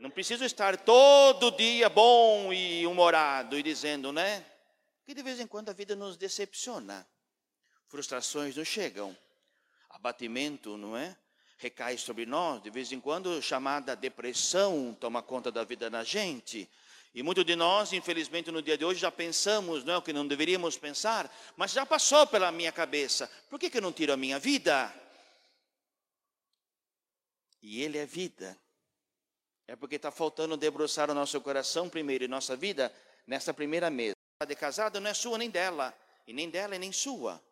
Não 0.00 0.10
preciso 0.10 0.44
estar 0.44 0.76
todo 0.78 1.52
dia 1.52 1.88
bom 1.88 2.52
e 2.52 2.84
humorado 2.88 3.56
e 3.56 3.62
dizendo, 3.62 4.12
né? 4.12 4.44
que 5.06 5.14
de 5.14 5.22
vez 5.22 5.38
em 5.38 5.46
quando 5.46 5.68
a 5.68 5.72
vida 5.72 5.94
nos 5.94 6.16
decepciona. 6.16 7.06
Frustrações 7.86 8.56
nos 8.56 8.66
chegam, 8.66 9.16
abatimento, 9.90 10.76
não 10.76 10.96
é? 10.96 11.16
Recai 11.56 11.96
sobre 11.96 12.26
nós, 12.26 12.60
de 12.60 12.68
vez 12.68 12.90
em 12.90 12.98
quando 12.98 13.40
chamada 13.40 13.94
depressão 13.94 14.92
toma 14.98 15.22
conta 15.22 15.52
da 15.52 15.62
vida 15.62 15.88
da 15.88 16.02
gente. 16.02 16.68
E 17.18 17.22
muitos 17.24 17.44
de 17.44 17.56
nós, 17.56 17.92
infelizmente, 17.92 18.48
no 18.52 18.62
dia 18.62 18.78
de 18.78 18.84
hoje 18.84 19.00
já 19.00 19.10
pensamos, 19.10 19.82
não 19.82 19.94
é 19.94 19.96
o 19.96 20.02
que 20.02 20.12
não 20.12 20.24
deveríamos 20.24 20.78
pensar, 20.78 21.28
mas 21.56 21.72
já 21.72 21.84
passou 21.84 22.24
pela 22.28 22.52
minha 22.52 22.70
cabeça. 22.70 23.28
Por 23.50 23.58
que, 23.58 23.68
que 23.68 23.78
eu 23.78 23.82
não 23.82 23.90
tiro 23.92 24.12
a 24.12 24.16
minha 24.16 24.38
vida? 24.38 24.94
E 27.60 27.82
Ele 27.82 27.98
é 27.98 28.06
vida. 28.06 28.56
É 29.66 29.74
porque 29.74 29.96
está 29.96 30.12
faltando 30.12 30.56
debruçar 30.56 31.10
o 31.10 31.14
nosso 31.14 31.40
coração 31.40 31.88
primeiro 31.88 32.22
e 32.22 32.28
nossa 32.28 32.54
vida 32.54 32.94
nessa 33.26 33.52
primeira 33.52 33.90
mesa 33.90 34.14
de 34.46 34.54
casada 34.54 35.00
não 35.00 35.10
é 35.10 35.14
sua 35.14 35.38
nem 35.38 35.50
dela, 35.50 35.92
e 36.24 36.32
nem 36.32 36.48
dela 36.48 36.76
e 36.76 36.78
nem 36.78 36.92
sua. 36.92 37.42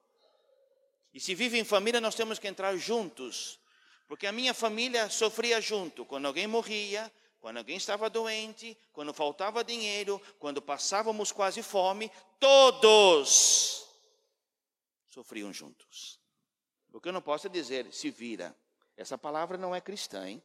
E 1.13 1.19
se 1.19 1.35
vive 1.35 1.59
em 1.59 1.65
família, 1.65 2.01
nós 2.01 2.15
temos 2.15 2.39
que 2.39 2.47
entrar 2.47 2.77
juntos, 2.77 3.59
porque 4.07 4.29
a 4.29 4.33
minha 4.33 4.55
família 4.55 5.11
sofria 5.11 5.61
junto. 5.61 6.05
Quando 6.05 6.27
alguém 6.27 6.47
morria, 6.47 7.11
quando 7.47 7.59
alguém 7.59 7.77
estava 7.77 8.11
doente, 8.11 8.77
quando 8.93 9.15
faltava 9.15 9.63
dinheiro, 9.63 10.21
quando 10.37 10.61
passávamos 10.61 11.31
quase 11.31 11.63
fome, 11.63 12.11
todos 12.41 13.87
sofriam 15.07 15.53
juntos. 15.53 16.19
O 16.93 17.01
que 17.01 17.07
eu 17.07 17.13
não 17.13 17.23
posso 17.23 17.49
dizer, 17.49 17.87
se 17.93 18.11
vira. 18.11 18.53
Essa 18.97 19.17
palavra 19.17 19.57
não 19.57 19.73
é 19.73 19.81
cristã, 19.81 20.29
hein? 20.29 20.43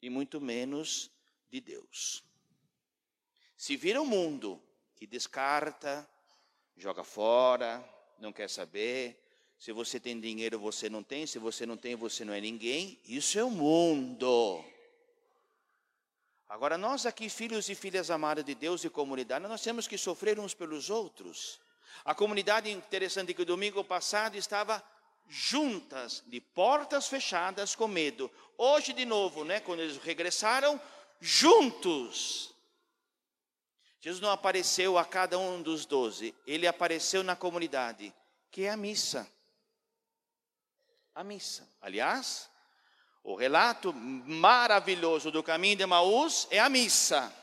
E 0.00 0.08
muito 0.08 0.40
menos 0.40 1.10
de 1.50 1.60
Deus. 1.60 2.24
Se 3.54 3.76
vira 3.76 4.00
o 4.00 4.06
mundo 4.06 4.58
que 4.96 5.06
descarta, 5.06 6.08
joga 6.78 7.04
fora, 7.04 7.86
não 8.18 8.32
quer 8.32 8.48
saber. 8.48 9.22
Se 9.58 9.70
você 9.70 10.00
tem 10.00 10.18
dinheiro, 10.18 10.58
você 10.58 10.88
não 10.88 11.02
tem. 11.02 11.26
Se 11.26 11.38
você 11.38 11.66
não 11.66 11.76
tem, 11.76 11.94
você 11.94 12.24
não 12.24 12.32
é 12.32 12.40
ninguém. 12.40 12.98
Isso 13.04 13.38
é 13.38 13.44
o 13.44 13.50
mundo. 13.50 14.64
Agora, 16.54 16.78
nós 16.78 17.04
aqui, 17.04 17.28
filhos 17.28 17.68
e 17.68 17.74
filhas 17.74 18.12
amadas 18.12 18.44
de 18.44 18.54
Deus 18.54 18.84
e 18.84 18.88
comunidade, 18.88 19.44
nós 19.44 19.60
temos 19.60 19.88
que 19.88 19.98
sofrer 19.98 20.38
uns 20.38 20.54
pelos 20.54 20.88
outros. 20.88 21.60
A 22.04 22.14
comunidade, 22.14 22.70
interessante 22.70 23.34
que 23.34 23.44
domingo 23.44 23.82
passado 23.82 24.36
estava 24.36 24.80
juntas, 25.26 26.22
de 26.28 26.40
portas 26.40 27.08
fechadas, 27.08 27.74
com 27.74 27.88
medo. 27.88 28.30
Hoje, 28.56 28.92
de 28.92 29.04
novo, 29.04 29.44
né, 29.44 29.58
quando 29.58 29.80
eles 29.80 29.96
regressaram, 29.96 30.80
juntos. 31.20 32.54
Jesus 34.00 34.22
não 34.22 34.30
apareceu 34.30 34.96
a 34.96 35.04
cada 35.04 35.36
um 35.36 35.60
dos 35.60 35.84
doze, 35.84 36.32
ele 36.46 36.68
apareceu 36.68 37.24
na 37.24 37.34
comunidade, 37.34 38.14
que 38.52 38.62
é 38.62 38.70
a 38.70 38.76
missa. 38.76 39.28
A 41.16 41.24
missa. 41.24 41.68
Aliás, 41.80 42.48
o 43.24 43.34
relato 43.34 43.90
maravilhoso 43.94 45.30
do 45.30 45.42
caminho 45.42 45.76
de 45.76 45.86
Maús 45.86 46.46
é 46.50 46.60
a 46.60 46.68
missa. 46.68 47.34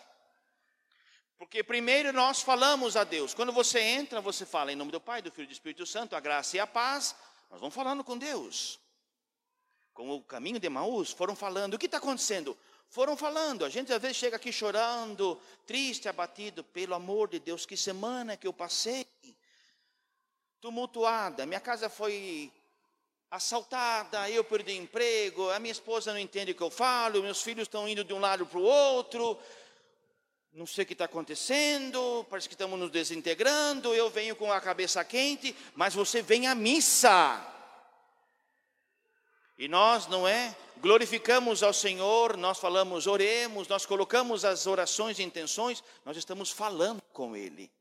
Porque 1.40 1.64
primeiro 1.64 2.14
nós 2.14 2.40
falamos 2.40 2.96
a 2.96 3.04
Deus. 3.04 3.34
Quando 3.34 3.52
você 3.52 3.80
entra, 3.80 4.22
você 4.22 4.46
fala 4.46 4.72
em 4.72 4.76
nome 4.76 4.92
do 4.92 5.02
Pai, 5.02 5.24
do 5.24 5.32
Filho 5.32 5.46
e 5.46 5.48
do 5.48 5.54
Espírito 5.54 5.88
Santo, 5.88 6.16
a 6.16 6.20
graça 6.20 6.56
e 6.56 6.60
a 6.60 6.68
paz. 6.68 7.16
Nós 7.50 7.60
vamos 7.60 7.74
falando 7.74 8.04
com 8.04 8.16
Deus. 8.16 8.80
Com 9.92 10.12
o 10.12 10.22
caminho 10.22 10.60
de 10.60 10.70
Maús, 10.70 11.12
foram 11.12 11.36
falando. 11.36 11.74
O 11.74 11.80
que 11.80 11.88
está 11.88 11.98
acontecendo? 11.98 12.56
Foram 12.88 13.18
falando. 13.18 13.66
A 13.66 13.70
gente 13.70 13.92
às 13.92 14.00
vezes 14.00 14.18
chega 14.18 14.36
aqui 14.36 14.54
chorando, 14.54 15.42
triste, 15.66 16.08
abatido. 16.08 16.64
Pelo 16.64 16.94
amor 16.94 17.28
de 17.28 17.40
Deus, 17.40 17.66
que 17.66 17.76
semana 17.76 18.38
que 18.38 18.46
eu 18.46 18.54
passei. 18.54 19.08
Tumultuada. 20.62 21.44
Minha 21.48 21.60
casa 21.60 21.90
foi 21.90 22.54
assaltada, 23.32 24.30
eu 24.30 24.44
perdi 24.44 24.76
emprego, 24.76 25.50
a 25.52 25.58
minha 25.58 25.72
esposa 25.72 26.12
não 26.12 26.20
entende 26.20 26.52
o 26.52 26.56
que 26.56 26.62
eu 26.62 26.70
falo, 26.70 27.24
meus 27.24 27.42
filhos 27.42 27.64
estão 27.64 27.88
indo 27.88 28.04
de 28.04 28.14
um 28.14 28.20
lado 28.20 28.46
para 28.46 28.60
o 28.60 28.64
outro, 28.64 29.40
não 30.52 30.66
sei 30.66 30.84
o 30.84 30.86
que 30.86 30.92
está 30.92 31.06
acontecendo, 31.06 32.26
parece 32.30 32.50
que 32.50 32.54
estamos 32.54 32.78
nos 32.78 32.92
desintegrando, 32.92 33.94
eu 33.94 34.10
venho 34.10 34.36
com 34.36 34.52
a 34.52 34.60
cabeça 34.60 35.02
quente, 35.06 35.56
mas 35.74 35.94
você 35.94 36.22
vem 36.22 36.46
à 36.46 36.54
missa. 36.54 37.48
E 39.58 39.70
nós, 39.70 40.08
não 40.08 40.28
é? 40.28 40.54
Glorificamos 40.80 41.64
ao 41.64 41.72
Senhor, 41.72 42.36
nós 42.36 42.60
falamos, 42.60 43.08
oremos, 43.08 43.68
nós 43.70 43.86
colocamos 43.86 44.44
as 44.44 44.68
orações 44.68 45.20
e 45.20 45.24
intenções, 45.24 45.82
nós 46.04 46.18
estamos 46.18 46.52
falando 46.52 47.02
com 47.14 47.34
Ele. 47.34 47.72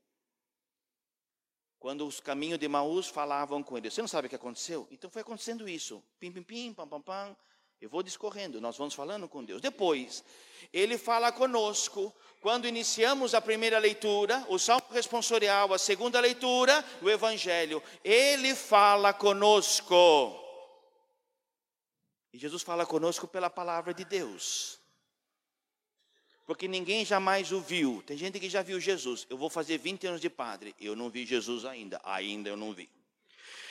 Quando 1.81 2.05
os 2.05 2.19
caminhos 2.19 2.59
de 2.59 2.67
Maús 2.67 3.07
falavam 3.07 3.63
com 3.63 3.75
ele. 3.75 3.89
Você 3.89 4.01
não 4.01 4.07
sabe 4.07 4.27
o 4.27 4.29
que 4.29 4.35
aconteceu? 4.35 4.87
Então 4.91 5.09
foi 5.09 5.23
acontecendo 5.23 5.67
isso. 5.67 6.03
Pim, 6.19 6.31
pim, 6.31 6.43
pim, 6.43 6.73
pam, 6.75 6.87
pam, 6.87 7.01
pam. 7.01 7.35
Eu 7.81 7.89
vou 7.89 8.03
discorrendo, 8.03 8.61
nós 8.61 8.77
vamos 8.77 8.93
falando 8.93 9.27
com 9.27 9.43
Deus. 9.43 9.59
Depois, 9.59 10.23
ele 10.71 10.95
fala 10.95 11.31
conosco. 11.31 12.13
Quando 12.39 12.67
iniciamos 12.67 13.33
a 13.33 13.41
primeira 13.41 13.79
leitura, 13.79 14.45
o 14.47 14.59
salmo 14.59 14.85
responsorial, 14.91 15.73
a 15.73 15.79
segunda 15.79 16.19
leitura, 16.19 16.85
o 17.01 17.09
evangelho, 17.09 17.81
ele 18.03 18.53
fala 18.53 19.11
conosco. 19.11 20.39
E 22.31 22.37
Jesus 22.37 22.61
fala 22.61 22.85
conosco 22.85 23.27
pela 23.27 23.49
palavra 23.49 23.91
de 23.91 24.05
Deus 24.05 24.80
porque 26.51 26.67
ninguém 26.67 27.05
jamais 27.05 27.53
o 27.53 27.61
viu. 27.61 28.03
Tem 28.05 28.17
gente 28.17 28.37
que 28.37 28.49
já 28.49 28.61
viu 28.61 28.77
Jesus. 28.77 29.25
Eu 29.29 29.37
vou 29.37 29.49
fazer 29.49 29.77
20 29.77 30.07
anos 30.07 30.19
de 30.19 30.29
padre. 30.29 30.75
Eu 30.81 30.97
não 30.97 31.09
vi 31.09 31.25
Jesus 31.25 31.63
ainda. 31.63 32.01
Ainda 32.03 32.49
eu 32.49 32.57
não 32.57 32.73
vi. 32.73 32.89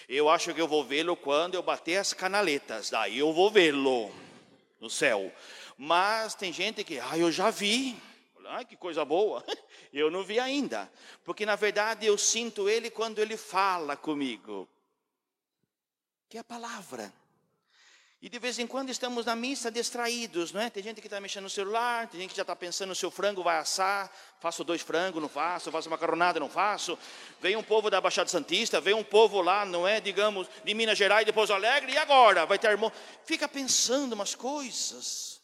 Eu 0.09 0.31
acho 0.31 0.55
que 0.55 0.61
eu 0.63 0.67
vou 0.67 0.83
vê-lo 0.83 1.15
quando 1.15 1.57
eu 1.57 1.63
bater 1.63 1.99
as 1.99 2.15
canaletas. 2.15 2.89
Daí 2.89 3.19
eu 3.19 3.35
vou 3.35 3.51
vê-lo 3.51 4.11
no 4.81 4.89
céu. 4.89 5.31
Mas 5.77 6.35
tem 6.35 6.55
gente 6.55 6.83
que, 6.83 6.99
ah, 6.99 7.19
eu 7.19 7.31
já 7.31 7.51
vi. 7.51 7.95
Ah, 8.47 8.65
que 8.65 8.77
coisa 8.77 9.05
boa. 9.05 9.45
Eu 9.93 10.11
não 10.11 10.25
vi 10.25 10.41
ainda. 10.41 10.91
Porque 11.23 11.45
na 11.45 11.57
verdade 11.57 12.07
eu 12.07 12.17
sinto 12.17 12.69
ele 12.69 12.91
quando 12.91 13.19
ele 13.19 13.37
fala 13.37 13.95
comigo. 13.95 14.67
Que 16.31 16.39
é 16.39 16.41
a 16.41 16.45
palavra. 16.45 17.13
E 18.23 18.29
de 18.29 18.39
vez 18.39 18.59
em 18.59 18.67
quando 18.67 18.91
estamos 18.91 19.25
na 19.25 19.35
missa 19.35 19.71
distraídos, 19.71 20.53
não 20.53 20.61
é? 20.61 20.69
Tem 20.69 20.83
gente 20.83 21.01
que 21.01 21.07
está 21.07 21.19
mexendo 21.19 21.45
no 21.45 21.51
celular, 21.51 22.07
tem 22.07 22.21
gente 22.21 22.31
que 22.31 22.37
já 22.37 22.43
está 22.43 22.55
pensando 22.55 22.95
se 22.95 23.07
o 23.07 23.11
frango 23.11 23.43
vai 23.43 23.57
assar, 23.57 24.13
faço 24.39 24.63
dois 24.63 24.83
frangos, 24.83 25.23
não 25.23 25.29
faço, 25.29 25.73
faço 25.73 25.89
macarronada, 25.89 26.39
não 26.39 26.51
faço. 26.51 26.99
Vem 27.41 27.57
um 27.57 27.63
povo 27.63 27.89
da 27.89 27.99
Baixada 27.99 28.29
Santista, 28.29 28.79
vem 28.79 28.93
um 28.93 29.03
povo 29.03 29.41
lá, 29.41 29.65
não 29.65 29.89
é, 29.89 30.03
digamos, 30.03 30.47
de 30.63 30.75
Minas 30.75 30.99
Gerais, 30.99 31.25
de 31.25 31.33
Pouso 31.33 31.55
Alegre, 31.55 31.93
e 31.93 31.97
agora? 31.97 32.45
Vai 32.45 32.59
ter 32.59 32.71
irmão. 32.71 32.93
Fica 33.25 33.49
pensando 33.49 34.13
umas 34.13 34.35
coisas. 34.35 35.41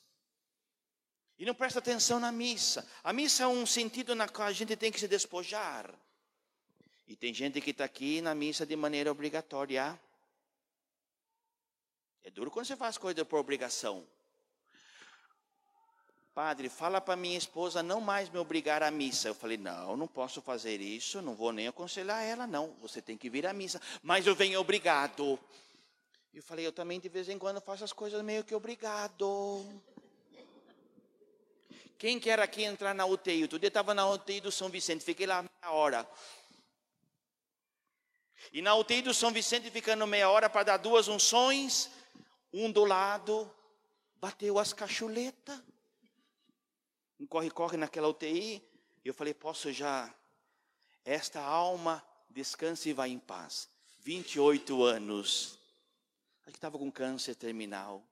E 1.38 1.46
não 1.46 1.54
presta 1.54 1.78
atenção 1.78 2.20
na 2.20 2.30
missa. 2.30 2.86
A 3.02 3.10
missa 3.10 3.44
é 3.44 3.46
um 3.46 3.64
sentido 3.64 4.14
na 4.14 4.28
qual 4.28 4.48
a 4.48 4.52
gente 4.52 4.76
tem 4.76 4.92
que 4.92 5.00
se 5.00 5.08
despojar. 5.08 5.94
E 7.08 7.16
tem 7.16 7.32
gente 7.32 7.58
que 7.62 7.70
está 7.70 7.86
aqui 7.86 8.20
na 8.20 8.34
missa 8.34 8.66
de 8.66 8.76
maneira 8.76 9.10
obrigatória. 9.10 9.98
É 12.26 12.30
duro 12.30 12.50
quando 12.50 12.66
você 12.66 12.74
faz 12.74 12.98
coisa 12.98 13.24
por 13.24 13.38
obrigação. 13.38 14.04
Padre, 16.34 16.68
fala 16.68 17.00
para 17.00 17.14
minha 17.14 17.38
esposa 17.38 17.84
não 17.84 18.00
mais 18.00 18.28
me 18.28 18.36
obrigar 18.36 18.82
à 18.82 18.90
missa. 18.90 19.28
Eu 19.28 19.34
falei, 19.34 19.56
não, 19.56 19.96
não 19.96 20.08
posso 20.08 20.42
fazer 20.42 20.80
isso, 20.80 21.22
não 21.22 21.36
vou 21.36 21.52
nem 21.52 21.68
aconselhar 21.68 22.24
ela, 22.24 22.44
não. 22.44 22.74
Você 22.80 23.00
tem 23.00 23.16
que 23.16 23.30
vir 23.30 23.46
à 23.46 23.52
missa. 23.52 23.80
Mas 24.02 24.26
eu 24.26 24.34
venho 24.34 24.58
obrigado. 24.58 25.38
Eu 26.34 26.42
falei, 26.42 26.66
eu 26.66 26.72
também 26.72 26.98
de 26.98 27.08
vez 27.08 27.28
em 27.28 27.38
quando 27.38 27.60
faço 27.60 27.84
as 27.84 27.92
coisas 27.92 28.20
meio 28.24 28.42
que 28.42 28.56
obrigado. 28.56 29.64
Quem 31.96 32.18
quer 32.18 32.40
aqui 32.40 32.64
entrar 32.64 32.92
na 32.92 33.06
UTI? 33.06 33.42
Outro 33.42 33.60
dia 33.60 33.68
estava 33.68 33.94
na 33.94 34.10
UTI 34.10 34.40
do 34.40 34.50
São 34.50 34.68
Vicente, 34.68 35.04
fiquei 35.04 35.28
lá 35.28 35.42
meia 35.42 35.72
hora. 35.72 36.04
E 38.52 38.60
na 38.60 38.74
UTI 38.74 39.02
do 39.02 39.14
São 39.14 39.30
Vicente, 39.30 39.70
ficando 39.70 40.04
meia 40.08 40.28
hora 40.28 40.50
para 40.50 40.64
dar 40.64 40.76
duas 40.76 41.06
unções, 41.06 41.88
um 42.64 42.72
do 42.72 42.84
lado 42.84 43.50
bateu 44.16 44.58
as 44.58 44.72
cachuletas. 44.72 45.60
Um 47.20 47.26
corre-corre 47.26 47.76
naquela 47.76 48.08
UTI. 48.08 48.66
Eu 49.04 49.12
falei, 49.12 49.34
posso 49.34 49.72
já. 49.72 50.12
Esta 51.04 51.40
alma 51.40 52.02
descanse 52.30 52.88
e 52.88 52.92
vai 52.92 53.10
em 53.10 53.18
paz. 53.18 53.68
28 54.00 54.82
anos. 54.82 55.58
Que 56.44 56.52
estava 56.52 56.78
com 56.78 56.90
câncer 56.90 57.34
terminal. 57.34 58.02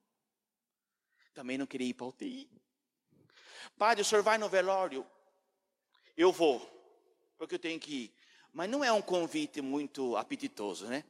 Também 1.33 1.57
não 1.57 1.65
queria 1.65 1.87
ir 1.87 1.93
para 1.93 2.05
a 2.05 2.09
UTI. 2.09 2.49
Padre, 3.77 4.01
o 4.01 4.05
senhor 4.05 4.21
vai 4.21 4.37
no 4.37 4.47
velório? 4.47 5.05
Eu 6.15 6.31
vou, 6.31 6.59
porque 7.37 7.55
eu 7.55 7.59
tenho 7.59 7.79
que 7.79 7.93
ir. 7.93 8.15
Mas 8.53 8.69
não 8.69 8.83
é 8.83 8.91
um 8.91 9.01
convite 9.01 9.61
muito 9.61 10.15
apetitoso, 10.15 10.85
né? 10.87 11.03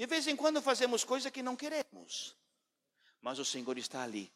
De 0.00 0.06
vez 0.06 0.26
em 0.26 0.34
quando 0.34 0.62
fazemos 0.62 1.04
coisas 1.04 1.30
que 1.30 1.42
não 1.42 1.54
queremos, 1.54 2.34
mas 3.20 3.38
o 3.38 3.44
Senhor 3.44 3.76
está 3.76 4.02
ali. 4.02 4.32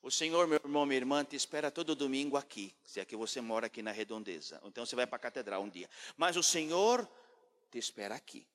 O 0.00 0.10
Senhor, 0.10 0.46
meu 0.46 0.58
irmão, 0.64 0.86
minha 0.86 0.96
irmã, 0.96 1.22
te 1.22 1.36
espera 1.36 1.70
todo 1.70 1.94
domingo 1.94 2.38
aqui, 2.38 2.74
se 2.86 3.00
é 3.00 3.04
que 3.04 3.14
você 3.14 3.38
mora 3.42 3.66
aqui 3.66 3.82
na 3.82 3.92
redondeza. 3.92 4.58
Então 4.64 4.86
você 4.86 4.96
vai 4.96 5.06
para 5.06 5.16
a 5.16 5.18
catedral 5.18 5.62
um 5.62 5.68
dia. 5.68 5.90
Mas 6.16 6.38
o 6.38 6.42
Senhor 6.42 7.06
te 7.70 7.76
espera 7.76 8.14
aqui. 8.14 8.48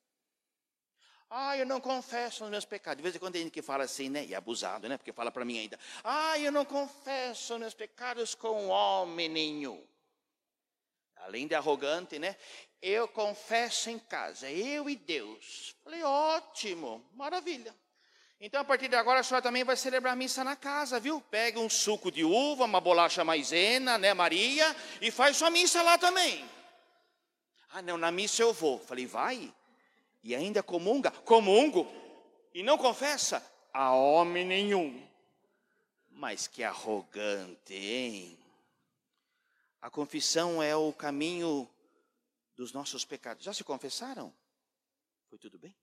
Ah, 1.29 1.55
eu 1.55 1.67
não 1.67 1.79
confesso 1.79 2.43
os 2.43 2.49
meus 2.49 2.65
pecados. 2.65 2.97
De 2.97 3.03
vez 3.03 3.15
em 3.15 3.19
quando 3.19 3.33
tem 3.33 3.43
gente 3.43 3.53
que 3.53 3.61
fala 3.61 3.83
assim, 3.83 4.09
né? 4.09 4.25
E 4.25 4.33
é 4.33 4.37
abusado, 4.37 4.89
né? 4.89 4.97
Porque 4.97 5.13
fala 5.13 5.29
para 5.29 5.45
mim 5.45 5.59
ainda. 5.59 5.79
Ah, 6.03 6.39
eu 6.39 6.51
não 6.51 6.65
confesso 6.65 7.53
os 7.53 7.59
meus 7.59 7.75
pecados 7.75 8.33
com 8.33 8.69
homem 8.69 9.29
nenhum. 9.29 9.85
Além 11.25 11.47
de 11.47 11.55
arrogante, 11.55 12.19
né? 12.19 12.35
eu 12.81 13.07
confesso 13.07 13.89
em 13.89 13.99
casa, 13.99 14.49
eu 14.49 14.89
e 14.89 14.95
Deus. 14.95 15.75
Falei, 15.83 16.03
ótimo, 16.03 17.03
maravilha. 17.13 17.75
Então, 18.39 18.61
a 18.61 18.63
partir 18.63 18.87
de 18.87 18.95
agora, 18.95 19.21
a 19.21 19.23
senhora 19.23 19.41
também 19.41 19.63
vai 19.63 19.75
celebrar 19.75 20.15
missa 20.15 20.43
na 20.43 20.55
casa, 20.55 20.99
viu? 20.99 21.19
Pega 21.19 21.59
um 21.59 21.69
suco 21.69 22.11
de 22.11 22.23
uva, 22.23 22.65
uma 22.65 22.79
bolacha 22.79 23.23
maisena, 23.23 23.97
né, 23.97 24.13
Maria, 24.13 24.75
e 25.01 25.09
faz 25.09 25.37
sua 25.37 25.49
missa 25.49 25.81
lá 25.81 25.97
também. 25.97 26.47
Ah, 27.71 27.81
não, 27.81 27.97
na 27.97 28.11
missa 28.11 28.43
eu 28.43 28.53
vou. 28.53 28.77
Falei, 28.77 29.07
vai. 29.07 29.51
E 30.23 30.35
ainda 30.35 30.61
comunga? 30.61 31.09
Comungo. 31.09 31.91
E 32.53 32.61
não 32.61 32.77
confessa? 32.77 33.43
A 33.73 33.91
homem 33.93 34.45
nenhum. 34.45 35.03
Mas 36.11 36.45
que 36.45 36.63
arrogante, 36.63 37.73
hein? 37.73 38.37
A 39.87 39.89
confissão 39.89 40.61
é 40.61 40.75
o 40.75 40.91
caminho 40.91 41.65
dos 42.57 42.73
nossos 42.73 43.05
pecados. 43.05 43.45
Já 43.45 43.53
se 43.53 43.63
confessaram? 43.63 44.35
Foi 45.29 45.39
tudo 45.39 45.57
bem? 45.57 45.73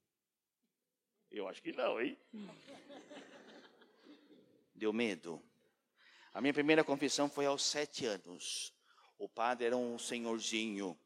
Eu 1.30 1.48
acho 1.48 1.62
que 1.62 1.72
não, 1.72 1.98
hein? 1.98 2.18
Deu 4.74 4.92
medo. 4.92 5.42
A 6.34 6.42
minha 6.42 6.52
primeira 6.52 6.84
confissão 6.84 7.30
foi 7.30 7.46
aos 7.46 7.64
sete 7.64 8.04
anos. 8.04 8.74
O 9.16 9.26
padre 9.26 9.68
era 9.68 9.76
um 9.78 9.98
senhorzinho, 9.98 11.00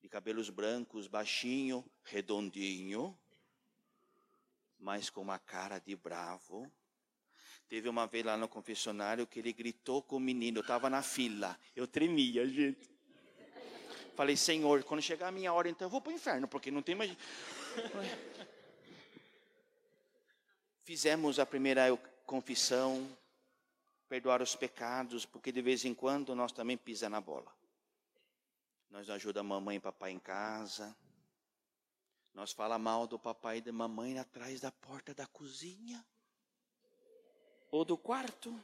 de 0.00 0.08
cabelos 0.08 0.48
brancos, 0.48 1.08
baixinho, 1.08 1.84
redondinho, 2.04 3.18
mas 4.78 5.10
com 5.10 5.20
uma 5.20 5.40
cara 5.40 5.80
de 5.80 5.96
bravo. 5.96 6.72
Teve 7.68 7.88
uma 7.88 8.06
vez 8.06 8.24
lá 8.24 8.36
no 8.36 8.48
confessionário 8.48 9.26
que 9.26 9.40
ele 9.40 9.52
gritou 9.52 10.00
com 10.00 10.16
o 10.16 10.20
menino, 10.20 10.58
eu 10.58 10.62
estava 10.62 10.88
na 10.88 11.02
fila, 11.02 11.58
eu 11.74 11.86
tremia, 11.86 12.46
gente. 12.48 12.88
Falei, 14.14 14.36
Senhor, 14.36 14.84
quando 14.84 15.02
chegar 15.02 15.28
a 15.28 15.32
minha 15.32 15.52
hora, 15.52 15.68
então 15.68 15.86
eu 15.86 15.90
vou 15.90 16.00
para 16.00 16.12
o 16.12 16.14
inferno, 16.14 16.46
porque 16.46 16.70
não 16.70 16.80
tem 16.80 16.94
mais. 16.94 17.14
Fizemos 20.84 21.40
a 21.40 21.44
primeira 21.44 21.94
confissão, 22.24 23.06
perdoar 24.08 24.40
os 24.40 24.54
pecados, 24.54 25.26
porque 25.26 25.50
de 25.50 25.60
vez 25.60 25.84
em 25.84 25.92
quando 25.92 26.36
nós 26.36 26.52
também 26.52 26.76
pisa 26.76 27.08
na 27.08 27.20
bola. 27.20 27.52
Nós 28.88 29.10
ajudamos 29.10 29.50
mamãe 29.50 29.76
e 29.76 29.80
papai 29.80 30.12
em 30.12 30.20
casa. 30.20 30.96
Nós 32.32 32.52
fala 32.52 32.78
mal 32.78 33.08
do 33.08 33.18
papai 33.18 33.58
e 33.58 33.60
da 33.60 33.72
mamãe 33.72 34.18
atrás 34.18 34.60
da 34.60 34.70
porta 34.70 35.12
da 35.12 35.26
cozinha 35.26 36.06
ou 37.76 37.84
do 37.84 37.96
quarto. 37.96 38.58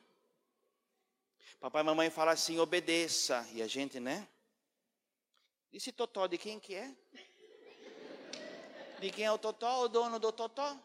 Papai 1.61 1.83
e 1.83 1.85
mamãe 1.85 2.11
fala 2.11 2.33
assim, 2.33 2.59
obedeça. 2.59 3.47
E 3.53 3.63
a 3.63 3.67
gente, 3.67 4.01
né? 4.01 4.27
Esse 5.73 5.93
totó 5.93 6.27
de 6.27 6.39
quem 6.39 6.59
que 6.59 6.75
é? 6.75 6.91
De 9.01 9.11
quem 9.11 9.25
é 9.25 9.33
o 9.33 9.39
totó, 9.39 9.83
o 9.83 9.89
dono 9.89 10.19
do 10.19 10.33
totó? 10.33 10.77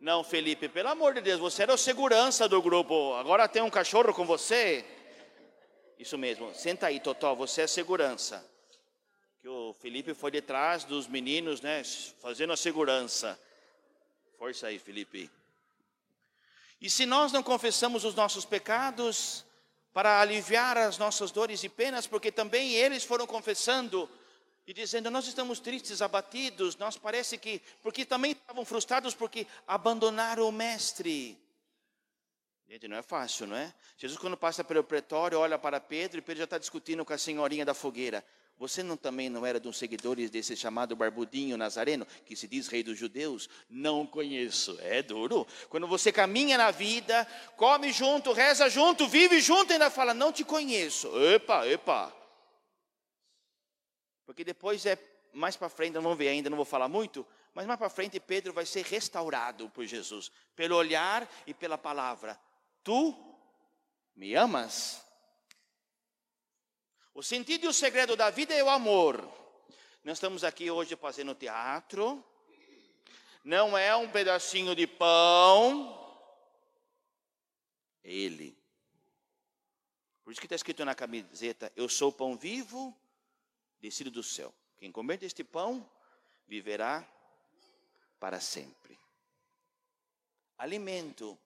Não, 0.00 0.24
Felipe, 0.24 0.68
pelo 0.68 0.88
amor 0.88 1.14
de 1.14 1.20
Deus, 1.20 1.40
você 1.40 1.62
era 1.62 1.72
o 1.72 1.78
segurança 1.78 2.48
do 2.48 2.60
grupo. 2.60 3.14
Agora 3.14 3.48
tem 3.48 3.62
um 3.62 3.70
cachorro 3.70 4.12
com 4.12 4.24
você? 4.24 4.84
Isso 5.98 6.18
mesmo. 6.18 6.54
Senta 6.54 6.88
aí, 6.88 7.00
Totó, 7.00 7.34
você 7.34 7.62
é 7.62 7.66
segurança. 7.66 8.44
Que 9.40 9.48
o 9.48 9.72
Felipe 9.74 10.14
foi 10.14 10.30
detrás 10.30 10.84
dos 10.84 11.06
meninos, 11.06 11.60
né, 11.60 11.82
fazendo 12.20 12.52
a 12.52 12.56
segurança. 12.56 13.38
Força 14.36 14.66
aí, 14.66 14.78
Felipe. 14.78 15.30
E 16.80 16.90
se 16.90 17.06
nós 17.06 17.32
não 17.32 17.42
confessamos 17.42 18.04
os 18.04 18.14
nossos 18.14 18.44
pecados 18.44 19.44
para 19.92 20.20
aliviar 20.20 20.76
as 20.76 20.98
nossas 20.98 21.30
dores 21.30 21.62
e 21.62 21.68
penas, 21.68 22.06
porque 22.06 22.32
também 22.32 22.74
eles 22.74 23.04
foram 23.04 23.26
confessando 23.26 24.08
e 24.66 24.72
dizendo: 24.72 25.10
Nós 25.10 25.26
estamos 25.26 25.60
tristes, 25.60 26.02
abatidos, 26.02 26.76
nós 26.76 26.96
parece 26.96 27.38
que. 27.38 27.62
Porque 27.82 28.04
também 28.04 28.32
estavam 28.32 28.64
frustrados 28.64 29.14
porque 29.14 29.46
abandonaram 29.66 30.48
o 30.48 30.52
Mestre. 30.52 31.40
Gente, 32.66 32.88
não 32.88 32.96
é 32.96 33.02
fácil, 33.02 33.46
não 33.46 33.56
é? 33.56 33.72
Jesus, 33.96 34.18
quando 34.18 34.36
passa 34.36 34.64
pelo 34.64 34.82
pretório, 34.82 35.38
olha 35.38 35.58
para 35.58 35.78
Pedro 35.78 36.18
e 36.18 36.22
Pedro 36.22 36.38
já 36.38 36.44
está 36.44 36.58
discutindo 36.58 37.04
com 37.04 37.12
a 37.12 37.18
senhorinha 37.18 37.64
da 37.64 37.74
fogueira. 37.74 38.24
Você 38.56 38.82
não 38.82 38.96
também 38.96 39.28
não 39.28 39.44
era 39.44 39.58
dos 39.58 39.76
seguidores 39.76 40.30
desse 40.30 40.56
chamado 40.56 40.94
Barbudinho 40.94 41.56
Nazareno, 41.56 42.06
que 42.24 42.36
se 42.36 42.46
diz 42.46 42.68
rei 42.68 42.82
dos 42.82 42.96
judeus? 42.96 43.48
Não 43.68 44.06
conheço. 44.06 44.78
É 44.80 45.02
duro. 45.02 45.46
Quando 45.68 45.88
você 45.88 46.12
caminha 46.12 46.56
na 46.56 46.70
vida, 46.70 47.26
come 47.56 47.92
junto, 47.92 48.32
reza 48.32 48.68
junto, 48.68 49.08
vive 49.08 49.40
junto, 49.40 49.72
ainda 49.72 49.90
fala, 49.90 50.14
não 50.14 50.32
te 50.32 50.44
conheço. 50.44 51.08
Epa, 51.20 51.66
epa. 51.66 52.14
Porque 54.24 54.44
depois 54.44 54.86
é 54.86 54.96
mais 55.32 55.56
para 55.56 55.68
frente, 55.68 55.94
não 55.94 56.14
ver 56.14 56.28
ainda, 56.28 56.48
não 56.48 56.56
vou 56.56 56.64
falar 56.64 56.88
muito, 56.88 57.26
mas 57.52 57.66
mais 57.66 57.78
para 57.78 57.90
frente 57.90 58.20
Pedro 58.20 58.52
vai 58.52 58.64
ser 58.64 58.84
restaurado 58.84 59.68
por 59.70 59.84
Jesus, 59.84 60.30
pelo 60.54 60.76
olhar 60.76 61.28
e 61.46 61.52
pela 61.52 61.76
palavra. 61.76 62.38
Tu 62.82 63.14
me 64.14 64.34
amas? 64.34 65.04
O 67.14 67.22
sentido 67.22 67.64
e 67.64 67.68
o 67.68 67.72
segredo 67.72 68.16
da 68.16 68.28
vida 68.28 68.52
é 68.52 68.64
o 68.64 68.68
amor. 68.68 69.22
Nós 70.02 70.16
estamos 70.16 70.42
aqui 70.42 70.68
hoje 70.68 70.96
fazendo 70.96 71.32
teatro. 71.32 72.22
Não 73.44 73.78
é 73.78 73.94
um 73.94 74.10
pedacinho 74.10 74.74
de 74.74 74.84
pão. 74.84 75.96
É 78.02 78.12
Ele. 78.12 78.58
Por 80.24 80.32
isso 80.32 80.40
que 80.40 80.46
está 80.46 80.56
escrito 80.56 80.84
na 80.84 80.92
camiseta: 80.92 81.72
Eu 81.76 81.88
sou 81.88 82.08
o 82.08 82.12
pão 82.12 82.36
vivo, 82.36 82.92
descido 83.80 84.10
do 84.10 84.24
céu. 84.24 84.52
Quem 84.76 84.90
comer 84.90 85.18
deste 85.18 85.44
pão 85.44 85.88
viverá 86.48 87.08
para 88.18 88.40
sempre. 88.40 88.98
Alimento. 90.58 91.38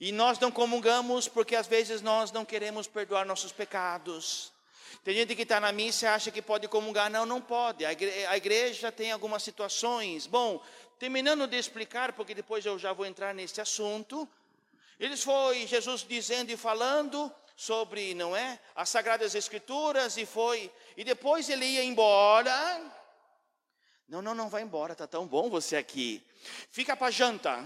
E 0.00 0.10
nós 0.10 0.38
não 0.38 0.50
comungamos 0.50 1.28
porque 1.28 1.54
às 1.54 1.66
vezes 1.66 2.00
nós 2.00 2.32
não 2.32 2.46
queremos 2.46 2.86
perdoar 2.86 3.26
nossos 3.26 3.52
pecados. 3.52 4.55
Tem 5.04 5.14
gente 5.14 5.34
que 5.34 5.42
está 5.42 5.60
na 5.60 5.72
missa 5.72 6.06
e 6.06 6.08
acha 6.08 6.30
que 6.30 6.42
pode 6.42 6.68
comungar. 6.68 7.10
Não, 7.10 7.24
não 7.24 7.40
pode. 7.40 7.84
A 7.84 8.36
igreja, 8.36 8.90
tem 8.90 9.12
algumas 9.12 9.42
situações. 9.42 10.26
Bom, 10.26 10.62
terminando 10.98 11.46
de 11.46 11.56
explicar, 11.56 12.12
porque 12.12 12.34
depois 12.34 12.64
eu 12.64 12.78
já 12.78 12.92
vou 12.92 13.06
entrar 13.06 13.34
nesse 13.34 13.60
assunto. 13.60 14.28
Eles 14.98 15.22
foi 15.22 15.66
Jesus 15.66 16.04
dizendo 16.08 16.50
e 16.50 16.56
falando 16.56 17.32
sobre, 17.56 18.14
não 18.14 18.36
é, 18.36 18.58
as 18.74 18.88
sagradas 18.88 19.34
escrituras 19.34 20.16
e 20.16 20.26
foi 20.26 20.70
e 20.96 21.04
depois 21.04 21.48
ele 21.48 21.64
ia 21.64 21.84
embora. 21.84 22.80
Não, 24.08 24.22
não, 24.22 24.34
não 24.34 24.48
vai 24.48 24.62
embora, 24.62 24.94
tá 24.94 25.06
tão 25.06 25.26
bom 25.26 25.50
você 25.50 25.76
aqui. 25.76 26.22
Fica 26.70 26.96
para 26.96 27.10
janta 27.10 27.64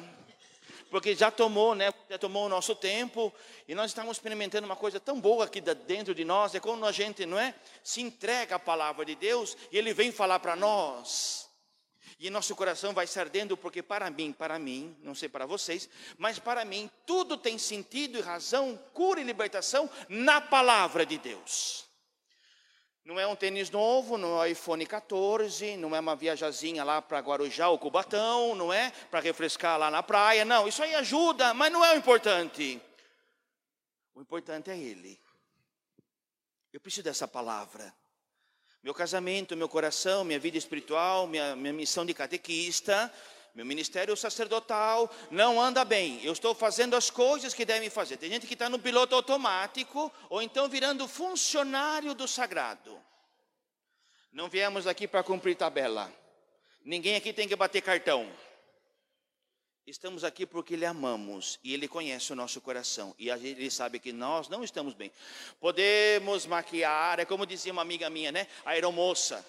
porque 0.90 1.14
já 1.14 1.30
tomou, 1.30 1.74
né? 1.74 1.92
Já 2.08 2.18
tomou 2.18 2.46
o 2.46 2.48
nosso 2.48 2.74
tempo 2.74 3.32
e 3.68 3.74
nós 3.74 3.90
estamos 3.90 4.16
experimentando 4.16 4.66
uma 4.66 4.76
coisa 4.76 4.98
tão 4.98 5.20
boa 5.20 5.44
aqui 5.44 5.60
dentro 5.60 6.14
de 6.14 6.24
nós, 6.24 6.54
é 6.54 6.60
quando 6.60 6.84
a 6.84 6.92
gente, 6.92 7.24
não 7.24 7.38
é, 7.38 7.54
se 7.82 8.00
entrega 8.00 8.56
à 8.56 8.58
palavra 8.58 9.04
de 9.04 9.14
Deus 9.14 9.56
e 9.70 9.78
ele 9.78 9.94
vem 9.94 10.10
falar 10.10 10.40
para 10.40 10.56
nós. 10.56 11.48
E 12.18 12.28
nosso 12.28 12.54
coração 12.54 12.92
vai 12.92 13.06
se 13.06 13.18
ardendo, 13.18 13.56
porque 13.56 13.82
para 13.82 14.10
mim, 14.10 14.32
para 14.32 14.58
mim, 14.58 14.94
não 15.02 15.14
sei 15.14 15.28
para 15.28 15.46
vocês, 15.46 15.88
mas 16.18 16.38
para 16.38 16.64
mim, 16.64 16.90
tudo 17.06 17.36
tem 17.36 17.56
sentido 17.56 18.18
e 18.18 18.20
razão, 18.20 18.78
cura 18.92 19.20
e 19.20 19.24
libertação 19.24 19.88
na 20.08 20.40
palavra 20.40 21.06
de 21.06 21.16
Deus. 21.16 21.89
Não 23.10 23.18
é 23.18 23.26
um 23.26 23.34
tênis 23.34 23.70
novo, 23.70 24.16
não 24.16 24.40
é 24.40 24.46
um 24.46 24.52
iPhone 24.52 24.86
14, 24.86 25.76
não 25.76 25.96
é 25.96 25.98
uma 25.98 26.14
viajazinha 26.14 26.84
lá 26.84 27.02
para 27.02 27.18
Guarujá 27.18 27.68
ou 27.68 27.76
Cubatão, 27.76 28.54
não 28.54 28.72
é 28.72 28.92
para 29.10 29.18
refrescar 29.18 29.76
lá 29.76 29.90
na 29.90 30.00
praia. 30.00 30.44
Não, 30.44 30.68
isso 30.68 30.80
aí 30.80 30.94
ajuda, 30.94 31.52
mas 31.52 31.72
não 31.72 31.84
é 31.84 31.92
o 31.92 31.96
importante. 31.96 32.80
O 34.14 34.20
importante 34.20 34.70
é 34.70 34.78
Ele. 34.78 35.20
Eu 36.72 36.80
preciso 36.80 37.02
dessa 37.02 37.26
palavra. 37.26 37.92
Meu 38.80 38.94
casamento, 38.94 39.56
meu 39.56 39.68
coração, 39.68 40.22
minha 40.22 40.38
vida 40.38 40.56
espiritual, 40.56 41.26
minha, 41.26 41.56
minha 41.56 41.72
missão 41.72 42.06
de 42.06 42.14
catequista, 42.14 43.12
meu 43.54 43.66
ministério 43.66 44.16
sacerdotal 44.16 45.10
não 45.30 45.60
anda 45.60 45.84
bem. 45.84 46.22
Eu 46.24 46.32
estou 46.32 46.54
fazendo 46.54 46.94
as 46.94 47.10
coisas 47.10 47.52
que 47.52 47.64
devem 47.64 47.90
fazer. 47.90 48.16
Tem 48.16 48.30
gente 48.30 48.46
que 48.46 48.54
está 48.54 48.68
no 48.68 48.78
piloto 48.78 49.14
automático 49.14 50.12
ou 50.28 50.40
então 50.40 50.68
virando 50.68 51.08
funcionário 51.08 52.14
do 52.14 52.28
sagrado. 52.28 52.98
Não 54.32 54.48
viemos 54.48 54.86
aqui 54.86 55.08
para 55.08 55.22
cumprir 55.22 55.56
tabela. 55.56 56.12
Ninguém 56.84 57.16
aqui 57.16 57.32
tem 57.32 57.48
que 57.48 57.56
bater 57.56 57.82
cartão. 57.82 58.30
Estamos 59.86 60.22
aqui 60.22 60.46
porque 60.46 60.74
Ele 60.74 60.86
amamos 60.86 61.58
e 61.64 61.74
Ele 61.74 61.88
conhece 61.88 62.32
o 62.32 62.36
nosso 62.36 62.60
coração 62.60 63.12
e 63.18 63.28
Ele 63.28 63.70
sabe 63.70 63.98
que 63.98 64.12
nós 64.12 64.48
não 64.48 64.62
estamos 64.62 64.94
bem. 64.94 65.10
Podemos 65.58 66.46
maquiar, 66.46 67.18
é 67.18 67.24
como 67.24 67.44
dizia 67.44 67.72
uma 67.72 67.82
amiga 67.82 68.08
minha, 68.08 68.30
né? 68.30 68.46
A 68.64 68.70
aeromoça. 68.70 69.44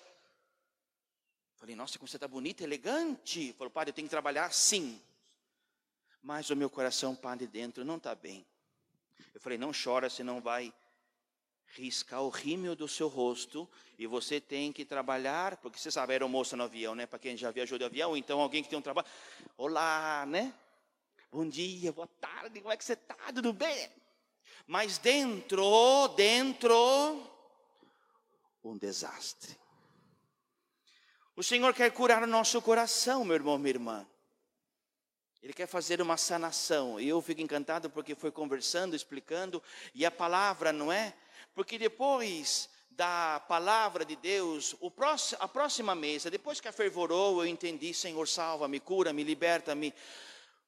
Falei, 1.62 1.76
nossa, 1.76 2.00
como 2.00 2.10
você 2.10 2.18
está 2.18 2.28
bonita, 2.28 2.64
elegante. 2.64 3.54
Falou, 3.54 3.70
padre, 3.70 3.92
eu 3.92 3.94
tenho 3.94 4.08
que 4.08 4.10
trabalhar 4.10 4.52
sim. 4.52 5.00
Mas 6.20 6.50
o 6.50 6.56
meu 6.56 6.72
coração, 6.72 7.16
padre, 7.16 7.46
dentro 7.46 7.86
não 7.86 7.98
está 7.98 8.16
bem. 8.16 8.44
Eu 9.32 9.40
falei, 9.40 9.60
não 9.60 9.72
chora, 9.72 10.10
senão 10.10 10.42
vai 10.42 10.74
riscar 11.76 12.24
o 12.24 12.30
rímel 12.30 12.76
do 12.76 12.88
seu 12.88 13.08
rosto 13.08 13.70
e 14.00 14.08
você 14.08 14.42
tem 14.42 14.74
que 14.74 14.84
trabalhar, 14.84 15.58
porque 15.58 15.78
você 15.78 15.92
sabe, 15.92 16.16
era 16.16 16.28
moça 16.28 16.58
no 16.58 16.64
avião, 16.64 16.96
né? 16.96 17.06
Para 17.06 17.20
quem 17.20 17.38
já 17.38 17.52
viajou 17.52 17.78
de 17.78 17.84
avião, 17.84 18.18
então 18.18 18.42
alguém 18.42 18.64
que 18.64 18.70
tem 18.70 18.80
um 18.80 18.82
trabalho. 18.82 19.08
Olá, 19.56 20.26
né? 20.28 20.52
Bom 21.32 21.48
dia, 21.48 21.92
boa 21.92 22.10
tarde, 22.20 22.60
como 22.60 22.74
é 22.74 22.78
que 22.78 22.84
você 22.84 22.94
está? 22.94 23.32
Tudo 23.36 23.54
bem? 23.54 23.88
Mas 24.66 24.98
dentro, 24.98 26.08
dentro, 26.16 27.24
um 28.64 28.76
desastre. 28.80 29.61
O 31.36 31.44
Senhor 31.44 31.74
quer 31.74 31.92
curar 31.92 32.22
o 32.24 32.28
nosso 32.28 32.62
coração, 32.62 33.24
meu 33.24 33.36
irmão, 33.36 33.58
minha 33.58 33.70
irmã. 33.70 34.08
Ele 35.42 35.54
quer 35.54 35.66
fazer 35.66 36.02
uma 36.02 36.18
sanação. 36.18 37.00
E 37.00 37.08
eu 37.08 37.22
fico 37.22 37.42
encantado 37.42 37.90
porque 37.90 38.14
foi 38.14 38.32
conversando, 38.32 38.96
explicando, 38.96 39.64
e 39.96 40.06
a 40.06 40.12
palavra, 40.12 40.72
não 40.72 40.92
é? 40.92 41.14
Porque 41.56 41.80
depois 41.80 42.70
da 42.92 43.40
palavra 43.48 44.04
de 44.04 44.16
Deus, 44.18 44.76
próximo, 44.96 45.42
a 45.42 45.48
próxima 45.48 45.96
mesa, 45.96 46.30
depois 46.30 46.60
que 46.60 46.68
a 46.68 46.72
fervorou, 46.74 47.42
eu 47.42 47.48
entendi, 47.48 47.94
Senhor, 47.94 48.28
salva-me, 48.28 48.80
cura-me, 48.80 49.24
liberta-me, 49.24 49.94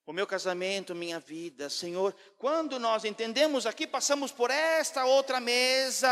o 0.06 0.14
meu 0.14 0.26
casamento, 0.26 0.96
minha 0.96 1.20
vida, 1.20 1.70
Senhor. 1.70 2.16
Quando 2.38 2.80
nós 2.80 3.06
entendemos 3.06 3.66
aqui, 3.66 3.86
passamos 3.86 4.32
por 4.32 4.50
esta 4.50 5.06
outra 5.06 5.40
mesa, 5.40 6.10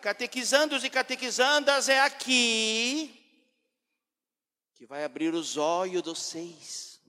catequizandos 0.00 0.82
e 0.82 0.90
catequizandas, 0.90 1.88
é 1.88 2.00
aqui 2.00 3.21
que 4.82 4.86
vai 4.86 5.04
abrir 5.04 5.32
os 5.32 5.56
olhos 5.56 6.02
dos 6.02 6.20
seis. 6.20 7.00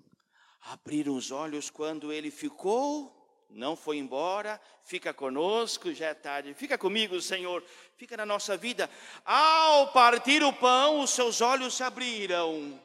Abriram 0.62 1.16
os 1.16 1.32
olhos 1.32 1.72
quando 1.72 2.14
ele 2.14 2.30
ficou 2.30 3.20
não 3.50 3.76
foi 3.76 3.98
embora, 3.98 4.62
fica 4.84 5.12
conosco, 5.12 5.92
já 5.92 6.10
é 6.10 6.14
tarde. 6.14 6.54
Fica 6.54 6.78
comigo, 6.78 7.20
Senhor, 7.20 7.64
fica 7.98 8.16
na 8.16 8.28
nossa 8.28 8.56
vida. 8.56 8.88
Ao 9.26 9.92
partir 9.92 10.44
o 10.44 10.54
pão, 10.54 11.00
os 11.00 11.10
seus 11.10 11.42
olhos 11.42 11.74
se 11.74 11.82
abriram. 11.82 12.80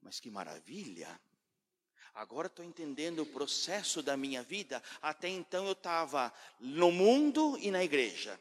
Mas 0.00 0.18
que 0.18 0.30
maravilha! 0.30 1.20
Agora 2.14 2.46
estou 2.46 2.64
entendendo 2.64 3.20
o 3.20 3.26
processo 3.26 4.02
da 4.02 4.16
minha 4.16 4.42
vida. 4.42 4.82
Até 5.02 5.28
então 5.28 5.66
eu 5.66 5.72
estava 5.72 6.32
no 6.58 6.90
mundo 6.90 7.58
e 7.60 7.70
na 7.70 7.84
igreja. 7.84 8.40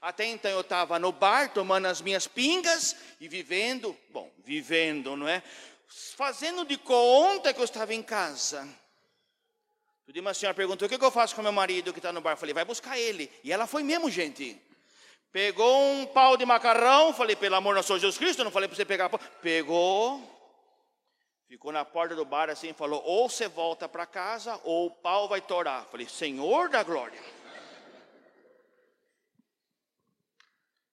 Até 0.00 0.26
então 0.26 0.50
eu 0.50 0.60
estava 0.60 0.98
no 0.98 1.12
bar 1.12 1.52
tomando 1.52 1.86
as 1.86 2.00
minhas 2.00 2.26
pingas 2.26 2.96
e 3.20 3.28
vivendo, 3.28 3.96
bom, 4.10 4.30
vivendo, 4.44 5.16
não 5.16 5.28
é? 5.28 5.42
Fazendo 6.16 6.64
de 6.64 6.76
conta 6.76 7.52
que 7.52 7.60
eu 7.60 7.64
estava 7.64 7.94
em 7.94 8.02
casa. 8.02 8.68
Dia 10.08 10.22
uma 10.22 10.32
senhora 10.32 10.54
perguntou: 10.54 10.86
o 10.86 10.88
que 10.88 11.04
eu 11.04 11.10
faço 11.10 11.34
com 11.34 11.42
meu 11.42 11.52
marido 11.52 11.92
que 11.92 11.98
está 11.98 12.12
no 12.12 12.20
bar? 12.20 12.32
Eu 12.32 12.36
falei: 12.38 12.54
vai 12.54 12.64
buscar 12.64 12.98
ele. 12.98 13.30
E 13.44 13.52
ela 13.52 13.66
foi 13.66 13.82
mesmo, 13.82 14.10
gente. 14.10 14.60
Pegou 15.30 15.92
um 15.92 16.06
pau 16.06 16.38
de 16.38 16.46
macarrão, 16.46 17.12
falei, 17.12 17.36
pelo 17.36 17.54
amor 17.54 17.76
de 17.76 17.84
Senhor 17.84 17.98
Jesus 17.98 18.16
Cristo, 18.16 18.42
não 18.42 18.50
falei 18.50 18.66
para 18.66 18.76
você 18.76 18.86
pegar. 18.86 19.10
Pegou, 19.42 20.22
ficou 21.46 21.70
na 21.70 21.84
porta 21.84 22.16
do 22.16 22.24
bar 22.24 22.48
assim, 22.48 22.72
falou: 22.72 23.02
ou 23.04 23.28
você 23.28 23.48
volta 23.48 23.86
para 23.86 24.06
casa, 24.06 24.58
ou 24.64 24.86
o 24.86 24.90
pau 24.90 25.28
vai 25.28 25.42
torar. 25.42 25.84
Falei, 25.90 26.08
Senhor 26.08 26.70
da 26.70 26.82
glória. 26.82 27.20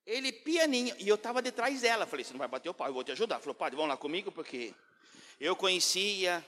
Ele 0.05 0.31
pianinho, 0.31 0.95
e 0.99 1.07
eu 1.07 1.15
estava 1.15 1.41
detrás 1.41 1.81
dela. 1.81 2.05
Falei, 2.05 2.23
você 2.23 2.33
não 2.33 2.39
vai 2.39 2.47
bater 2.47 2.69
o 2.69 2.73
pau, 2.73 2.87
eu 2.87 2.93
vou 2.93 3.03
te 3.03 3.11
ajudar. 3.11 3.39
Falou, 3.39 3.55
padre, 3.55 3.75
vamos 3.75 3.89
lá 3.89 3.97
comigo, 3.97 4.31
porque 4.31 4.73
eu 5.39 5.55
conhecia. 5.55 6.45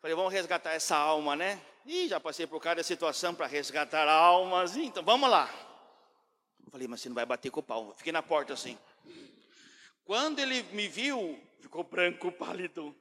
Falei, 0.00 0.16
vamos 0.16 0.32
resgatar 0.32 0.72
essa 0.72 0.96
alma, 0.96 1.36
né? 1.36 1.60
E 1.86 2.08
já 2.08 2.18
passei 2.20 2.46
por 2.46 2.60
cada 2.60 2.82
situação 2.82 3.34
para 3.34 3.46
resgatar 3.46 4.08
almas, 4.08 4.76
então 4.76 5.02
vamos 5.02 5.30
lá. 5.30 5.48
Falei, 6.70 6.86
mas 6.86 7.00
você 7.00 7.08
não 7.08 7.14
vai 7.14 7.24
bater 7.24 7.50
com 7.50 7.60
o 7.60 7.62
pau. 7.62 7.94
Fiquei 7.96 8.12
na 8.12 8.22
porta 8.22 8.52
assim. 8.52 8.76
Quando 10.04 10.38
ele 10.38 10.62
me 10.72 10.88
viu, 10.88 11.40
ficou 11.60 11.84
branco, 11.84 12.32
pálido. 12.32 12.94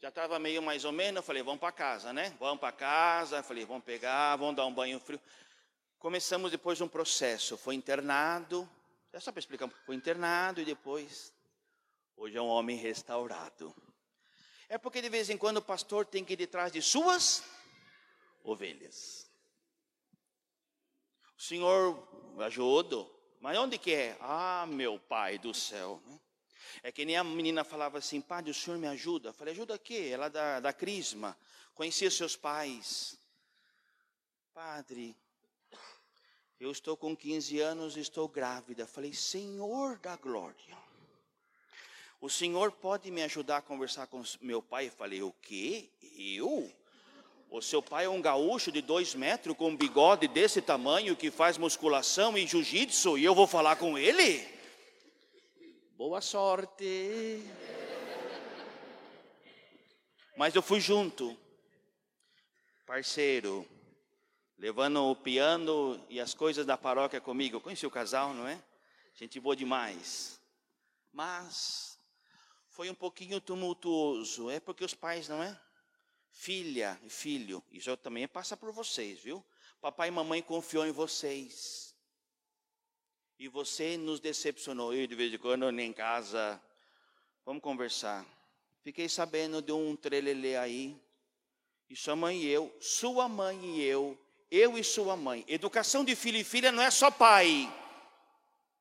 Já 0.00 0.08
estava 0.08 0.38
meio 0.38 0.62
mais 0.62 0.84
ou 0.84 0.92
menos, 0.92 1.16
eu 1.16 1.22
falei, 1.22 1.42
vamos 1.42 1.58
para 1.58 1.72
casa, 1.72 2.12
né? 2.12 2.34
Vamos 2.38 2.60
para 2.60 2.70
casa, 2.70 3.42
falei, 3.42 3.64
vamos 3.64 3.82
pegar, 3.82 4.36
vamos 4.36 4.56
dar 4.56 4.66
um 4.66 4.72
banho 4.72 5.00
frio. 5.00 5.20
Começamos 5.98 6.50
depois 6.50 6.80
um 6.80 6.88
processo, 6.88 7.56
foi 7.56 7.74
internado, 7.74 8.68
é 9.12 9.20
só 9.20 9.32
para 9.32 9.40
explicar, 9.40 9.68
foi 9.84 9.94
internado 9.94 10.60
e 10.60 10.64
depois, 10.64 11.32
hoje 12.16 12.36
é 12.36 12.42
um 12.42 12.48
homem 12.48 12.76
restaurado. 12.76 13.74
É 14.68 14.76
porque 14.76 15.00
de 15.00 15.08
vez 15.08 15.30
em 15.30 15.38
quando 15.38 15.58
o 15.58 15.62
pastor 15.62 16.04
tem 16.04 16.24
que 16.24 16.32
ir 16.32 16.36
detrás 16.36 16.72
de 16.72 16.82
suas 16.82 17.44
ovelhas. 18.42 19.30
O 21.38 21.42
Senhor 21.42 22.34
ajuda, 22.40 23.06
mas 23.40 23.56
onde 23.58 23.78
que 23.78 23.92
é? 23.94 24.16
Ah, 24.20 24.66
meu 24.68 24.98
Pai 24.98 25.38
do 25.38 25.54
céu. 25.54 26.02
É 26.82 26.90
que 26.90 27.04
nem 27.04 27.16
a 27.16 27.24
menina 27.24 27.64
falava 27.64 27.98
assim, 27.98 28.20
Padre, 28.20 28.50
o 28.50 28.54
Senhor 28.54 28.78
me 28.78 28.86
ajuda. 28.86 29.28
Eu 29.28 29.32
falei, 29.34 29.52
ajuda 29.52 29.74
o 29.74 29.78
quê? 29.78 30.10
Ela 30.12 30.28
da, 30.28 30.60
da 30.60 30.72
Crisma, 30.72 31.36
conhecia 31.74 32.10
seus 32.10 32.36
pais. 32.36 33.18
Padre, 34.52 35.16
eu 36.58 36.70
estou 36.70 36.96
com 36.96 37.14
15 37.14 37.60
anos 37.60 37.96
e 37.96 38.00
estou 38.00 38.26
grávida. 38.28 38.86
Falei, 38.86 39.12
Senhor 39.12 39.98
da 39.98 40.16
glória. 40.16 40.76
O 42.20 42.30
senhor 42.30 42.72
pode 42.72 43.10
me 43.10 43.22
ajudar 43.22 43.58
a 43.58 43.62
conversar 43.62 44.06
com 44.06 44.22
meu 44.40 44.62
pai? 44.62 44.90
Falei, 44.90 45.22
o 45.22 45.32
quê? 45.42 45.90
Eu? 46.16 46.72
O 47.50 47.60
seu 47.60 47.82
pai 47.82 48.06
é 48.06 48.08
um 48.08 48.20
gaúcho 48.20 48.72
de 48.72 48.80
dois 48.80 49.14
metros 49.14 49.56
com 49.56 49.68
um 49.68 49.76
bigode 49.76 50.26
desse 50.26 50.60
tamanho 50.62 51.14
que 51.14 51.30
faz 51.30 51.58
musculação 51.58 52.36
e 52.36 52.46
jiu-jitsu 52.46 53.18
e 53.18 53.24
eu 53.24 53.34
vou 53.34 53.46
falar 53.46 53.76
com 53.76 53.96
ele? 53.98 54.44
Boa 55.96 56.20
sorte. 56.20 57.42
Mas 60.36 60.54
eu 60.54 60.62
fui 60.62 60.80
junto, 60.80 61.36
parceiro, 62.86 63.66
levando 64.58 65.04
o 65.04 65.16
piano 65.16 66.04
e 66.08 66.20
as 66.20 66.34
coisas 66.34 66.66
da 66.66 66.76
paróquia 66.76 67.20
comigo. 67.20 67.56
Eu 67.56 67.60
conheci 67.60 67.86
o 67.86 67.90
casal, 67.90 68.34
não 68.34 68.46
é? 68.46 68.62
Gente 69.14 69.40
boa 69.40 69.56
demais. 69.56 70.40
Mas 71.12 71.98
foi 72.68 72.90
um 72.90 72.94
pouquinho 72.94 73.40
tumultuoso, 73.40 74.50
é 74.50 74.60
porque 74.60 74.84
os 74.84 74.94
pais, 74.94 75.28
não 75.28 75.42
é? 75.42 75.58
filha 76.36 77.00
e 77.02 77.08
filho, 77.08 77.64
isso 77.72 77.96
também 77.96 78.28
passa 78.28 78.56
por 78.56 78.70
vocês, 78.70 79.18
viu? 79.18 79.44
Papai 79.80 80.08
e 80.08 80.10
mamãe 80.10 80.42
confiou 80.42 80.86
em 80.86 80.92
vocês. 80.92 81.94
E 83.38 83.48
você 83.48 83.96
nos 83.96 84.20
decepcionou. 84.20 84.92
Eu, 84.92 85.06
de 85.06 85.14
vez 85.14 85.32
em 85.32 85.38
quando, 85.38 85.68
em 85.68 85.92
casa, 85.92 86.62
vamos 87.44 87.62
conversar. 87.62 88.24
Fiquei 88.82 89.08
sabendo 89.08 89.62
de 89.62 89.72
um 89.72 89.96
trelelê 89.96 90.56
aí. 90.56 91.00
E 91.88 91.96
sua 91.96 92.16
mãe 92.16 92.42
e 92.42 92.48
eu, 92.48 92.74
sua 92.80 93.28
mãe 93.28 93.76
e 93.76 93.82
eu, 93.82 94.18
eu 94.50 94.78
e 94.78 94.84
sua 94.84 95.16
mãe. 95.16 95.44
Educação 95.48 96.04
de 96.04 96.14
filho 96.14 96.38
e 96.38 96.44
filha 96.44 96.70
não 96.72 96.82
é 96.82 96.90
só 96.90 97.10
pai. 97.10 97.72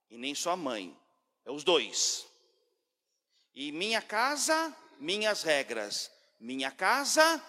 E 0.09 0.17
nem 0.17 0.35
só 0.35 0.55
mãe. 0.55 0.97
É 1.45 1.51
os 1.51 1.63
dois. 1.63 2.27
E 3.53 3.71
minha 3.71 4.01
casa, 4.01 4.75
minhas 4.99 5.43
regras. 5.43 6.11
Minha 6.39 6.71
casa, 6.71 7.43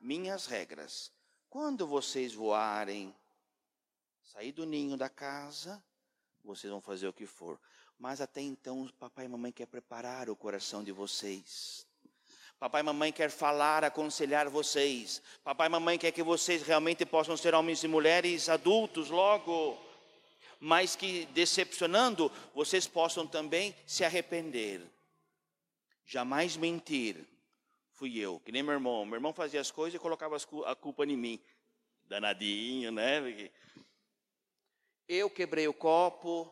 minhas 0.00 0.46
regras. 0.46 1.12
Quando 1.50 1.86
vocês 1.86 2.32
voarem, 2.32 3.14
sair 4.22 4.52
do 4.52 4.66
ninho 4.66 4.96
da 4.96 5.08
casa, 5.08 5.82
vocês 6.44 6.70
vão 6.70 6.80
fazer 6.80 7.08
o 7.08 7.12
que 7.12 7.26
for. 7.26 7.58
Mas 7.98 8.20
até 8.20 8.40
então, 8.40 8.88
papai 8.98 9.24
e 9.24 9.28
mamãe 9.28 9.50
quer 9.50 9.66
preparar 9.66 10.30
o 10.30 10.36
coração 10.36 10.84
de 10.84 10.92
vocês. 10.92 11.87
Papai 12.58 12.80
e 12.80 12.84
mamãe 12.84 13.12
quer 13.12 13.30
falar, 13.30 13.84
aconselhar 13.84 14.48
vocês. 14.48 15.22
Papai 15.44 15.68
e 15.68 15.70
mamãe 15.70 15.98
quer 15.98 16.12
que 16.12 16.22
vocês 16.22 16.62
realmente 16.62 17.06
possam 17.06 17.36
ser 17.36 17.54
homens 17.54 17.84
e 17.84 17.88
mulheres 17.88 18.48
adultos 18.48 19.10
logo. 19.10 19.78
Mas 20.58 20.96
que 20.96 21.26
decepcionando, 21.26 22.32
vocês 22.54 22.86
possam 22.86 23.26
também 23.26 23.74
se 23.86 24.04
arrepender. 24.04 24.82
Jamais 26.04 26.56
mentir 26.56 27.24
fui 27.98 28.16
eu, 28.16 28.38
que 28.38 28.52
nem 28.52 28.62
meu 28.62 28.74
irmão. 28.74 29.04
Meu 29.04 29.16
irmão 29.16 29.32
fazia 29.32 29.60
as 29.60 29.72
coisas 29.72 29.96
e 29.96 29.98
colocava 29.98 30.36
a 30.66 30.74
culpa 30.76 31.04
em 31.04 31.16
mim. 31.16 31.40
Danadinho, 32.04 32.92
né? 32.92 33.50
Eu 35.08 35.28
quebrei 35.28 35.66
o 35.66 35.74
copo, 35.74 36.48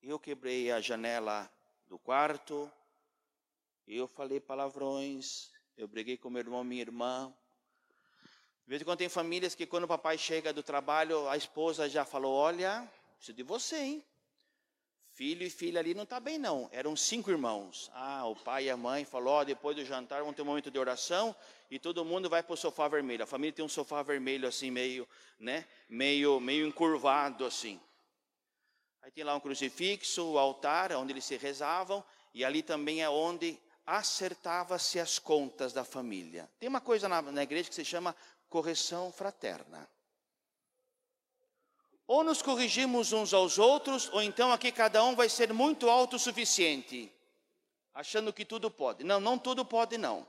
eu 0.00 0.16
quebrei 0.20 0.70
a 0.70 0.80
janela 0.80 1.50
do 1.88 1.98
quarto, 1.98 2.70
eu 3.86 4.08
falei 4.08 4.40
palavrões, 4.40 5.50
eu 5.76 5.86
briguei 5.86 6.16
com 6.16 6.30
meu 6.30 6.40
irmão 6.40 6.64
minha 6.64 6.82
irmã. 6.82 7.34
De 8.64 8.70
vez 8.70 8.80
em 8.80 8.84
quando 8.84 8.98
tem 8.98 9.08
famílias 9.08 9.54
que 9.54 9.66
quando 9.66 9.84
o 9.84 9.88
papai 9.88 10.16
chega 10.16 10.52
do 10.52 10.62
trabalho, 10.62 11.28
a 11.28 11.36
esposa 11.36 11.88
já 11.88 12.04
falou, 12.04 12.32
olha, 12.32 12.90
preciso 13.16 13.36
de 13.36 13.42
você, 13.42 13.76
hein? 13.76 14.04
Filho 15.14 15.46
e 15.46 15.50
filha 15.50 15.78
ali 15.78 15.94
não 15.94 16.02
está 16.02 16.18
bem, 16.18 16.38
não. 16.38 16.68
Eram 16.72 16.96
cinco 16.96 17.30
irmãos. 17.30 17.88
Ah, 17.94 18.26
o 18.26 18.34
pai 18.34 18.64
e 18.64 18.70
a 18.70 18.76
mãe 18.76 19.04
falou: 19.04 19.38
oh, 19.38 19.44
depois 19.44 19.76
do 19.76 19.84
jantar 19.84 20.18
vamos 20.18 20.34
ter 20.34 20.42
um 20.42 20.46
momento 20.46 20.72
de 20.72 20.78
oração 20.78 21.36
e 21.70 21.78
todo 21.78 22.04
mundo 22.04 22.28
vai 22.28 22.42
para 22.42 22.52
o 22.52 22.56
sofá 22.56 22.88
vermelho. 22.88 23.22
A 23.22 23.26
família 23.26 23.52
tem 23.52 23.64
um 23.64 23.68
sofá 23.68 24.02
vermelho 24.02 24.48
assim, 24.48 24.72
meio, 24.72 25.08
né? 25.38 25.68
Meio, 25.88 26.40
meio 26.40 26.66
encurvado 26.66 27.44
assim. 27.44 27.80
Aí 29.02 29.12
tem 29.12 29.22
lá 29.22 29.36
um 29.36 29.40
crucifixo, 29.40 30.32
o 30.32 30.38
altar, 30.38 30.90
onde 30.92 31.12
eles 31.12 31.24
se 31.24 31.36
rezavam, 31.36 32.04
e 32.34 32.44
ali 32.44 32.60
também 32.60 33.00
é 33.00 33.08
onde 33.08 33.56
acertava-se 33.86 34.98
as 34.98 35.18
contas 35.18 35.72
da 35.72 35.84
família. 35.84 36.50
Tem 36.58 36.68
uma 36.68 36.80
coisa 36.80 37.08
na, 37.08 37.20
na 37.20 37.42
igreja 37.42 37.68
que 37.68 37.74
se 37.74 37.84
chama 37.84 38.16
correção 38.48 39.12
fraterna. 39.12 39.88
Ou 42.06 42.22
nos 42.22 42.42
corrigimos 42.42 43.12
uns 43.12 43.32
aos 43.32 43.58
outros, 43.58 44.10
ou 44.12 44.22
então 44.22 44.52
aqui 44.52 44.70
cada 44.70 45.02
um 45.04 45.14
vai 45.14 45.28
ser 45.28 45.52
muito 45.52 45.88
autossuficiente, 45.88 47.10
achando 47.94 48.32
que 48.32 48.44
tudo 48.44 48.70
pode. 48.70 49.02
Não, 49.04 49.18
não 49.18 49.38
tudo 49.38 49.64
pode, 49.64 49.96
não. 49.96 50.26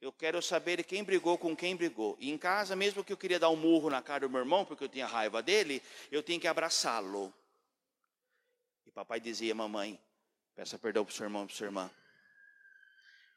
Eu 0.00 0.12
quero 0.12 0.42
saber 0.42 0.84
quem 0.84 1.02
brigou 1.02 1.38
com 1.38 1.56
quem 1.56 1.74
brigou. 1.74 2.16
E 2.20 2.30
em 2.30 2.36
casa, 2.36 2.76
mesmo 2.76 3.02
que 3.02 3.12
eu 3.12 3.16
queria 3.16 3.38
dar 3.38 3.48
um 3.48 3.56
murro 3.56 3.88
na 3.88 4.02
cara 4.02 4.26
do 4.26 4.30
meu 4.30 4.40
irmão, 4.40 4.64
porque 4.64 4.84
eu 4.84 4.88
tinha 4.88 5.06
raiva 5.06 5.42
dele, 5.42 5.82
eu 6.10 6.22
tinha 6.22 6.38
que 6.38 6.46
abraçá-lo. 6.46 7.32
E 8.84 8.90
papai 8.90 9.20
dizia, 9.20 9.54
mamãe, 9.54 9.98
peça 10.56 10.78
perdão 10.78 11.04
para 11.04 11.12
o 11.12 11.14
seu 11.14 11.24
irmão 11.24 11.44
e 11.44 11.46
para 11.46 11.54
sua 11.54 11.66
irmã. 11.66 11.90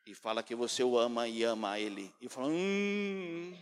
E 0.05 0.15
fala 0.15 0.41
que 0.41 0.55
você 0.55 0.81
o 0.83 0.97
ama 0.97 1.27
e 1.27 1.43
ama 1.43 1.77
ele. 1.77 2.15
E 2.21 2.29
fala, 2.29 2.47
hum, 2.47 3.61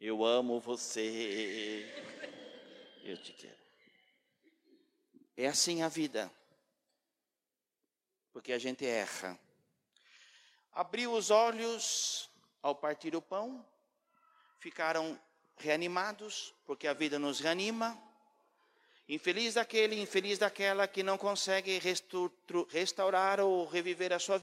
eu 0.00 0.24
amo 0.24 0.58
você. 0.58 1.86
Eu 3.04 3.16
te 3.18 3.34
quero. 3.34 3.58
É 5.36 5.46
assim 5.46 5.82
a 5.82 5.88
vida. 5.88 6.32
Porque 8.32 8.52
a 8.52 8.58
gente 8.58 8.84
erra. 8.86 9.38
Abriu 10.72 11.12
os 11.12 11.30
olhos 11.30 12.30
ao 12.62 12.74
partir 12.74 13.14
o 13.14 13.22
pão, 13.22 13.64
ficaram 14.58 15.20
reanimados, 15.56 16.54
porque 16.64 16.86
a 16.86 16.94
vida 16.94 17.18
nos 17.18 17.40
reanima. 17.40 18.00
Infeliz 19.08 19.54
daquele, 19.54 19.98
infeliz 19.98 20.38
daquela 20.38 20.86
que 20.86 21.02
não 21.02 21.16
consegue 21.16 21.80
restaurar 22.68 23.40
ou 23.40 23.66
reviver 23.66 24.12
a 24.12 24.18
sua 24.18 24.36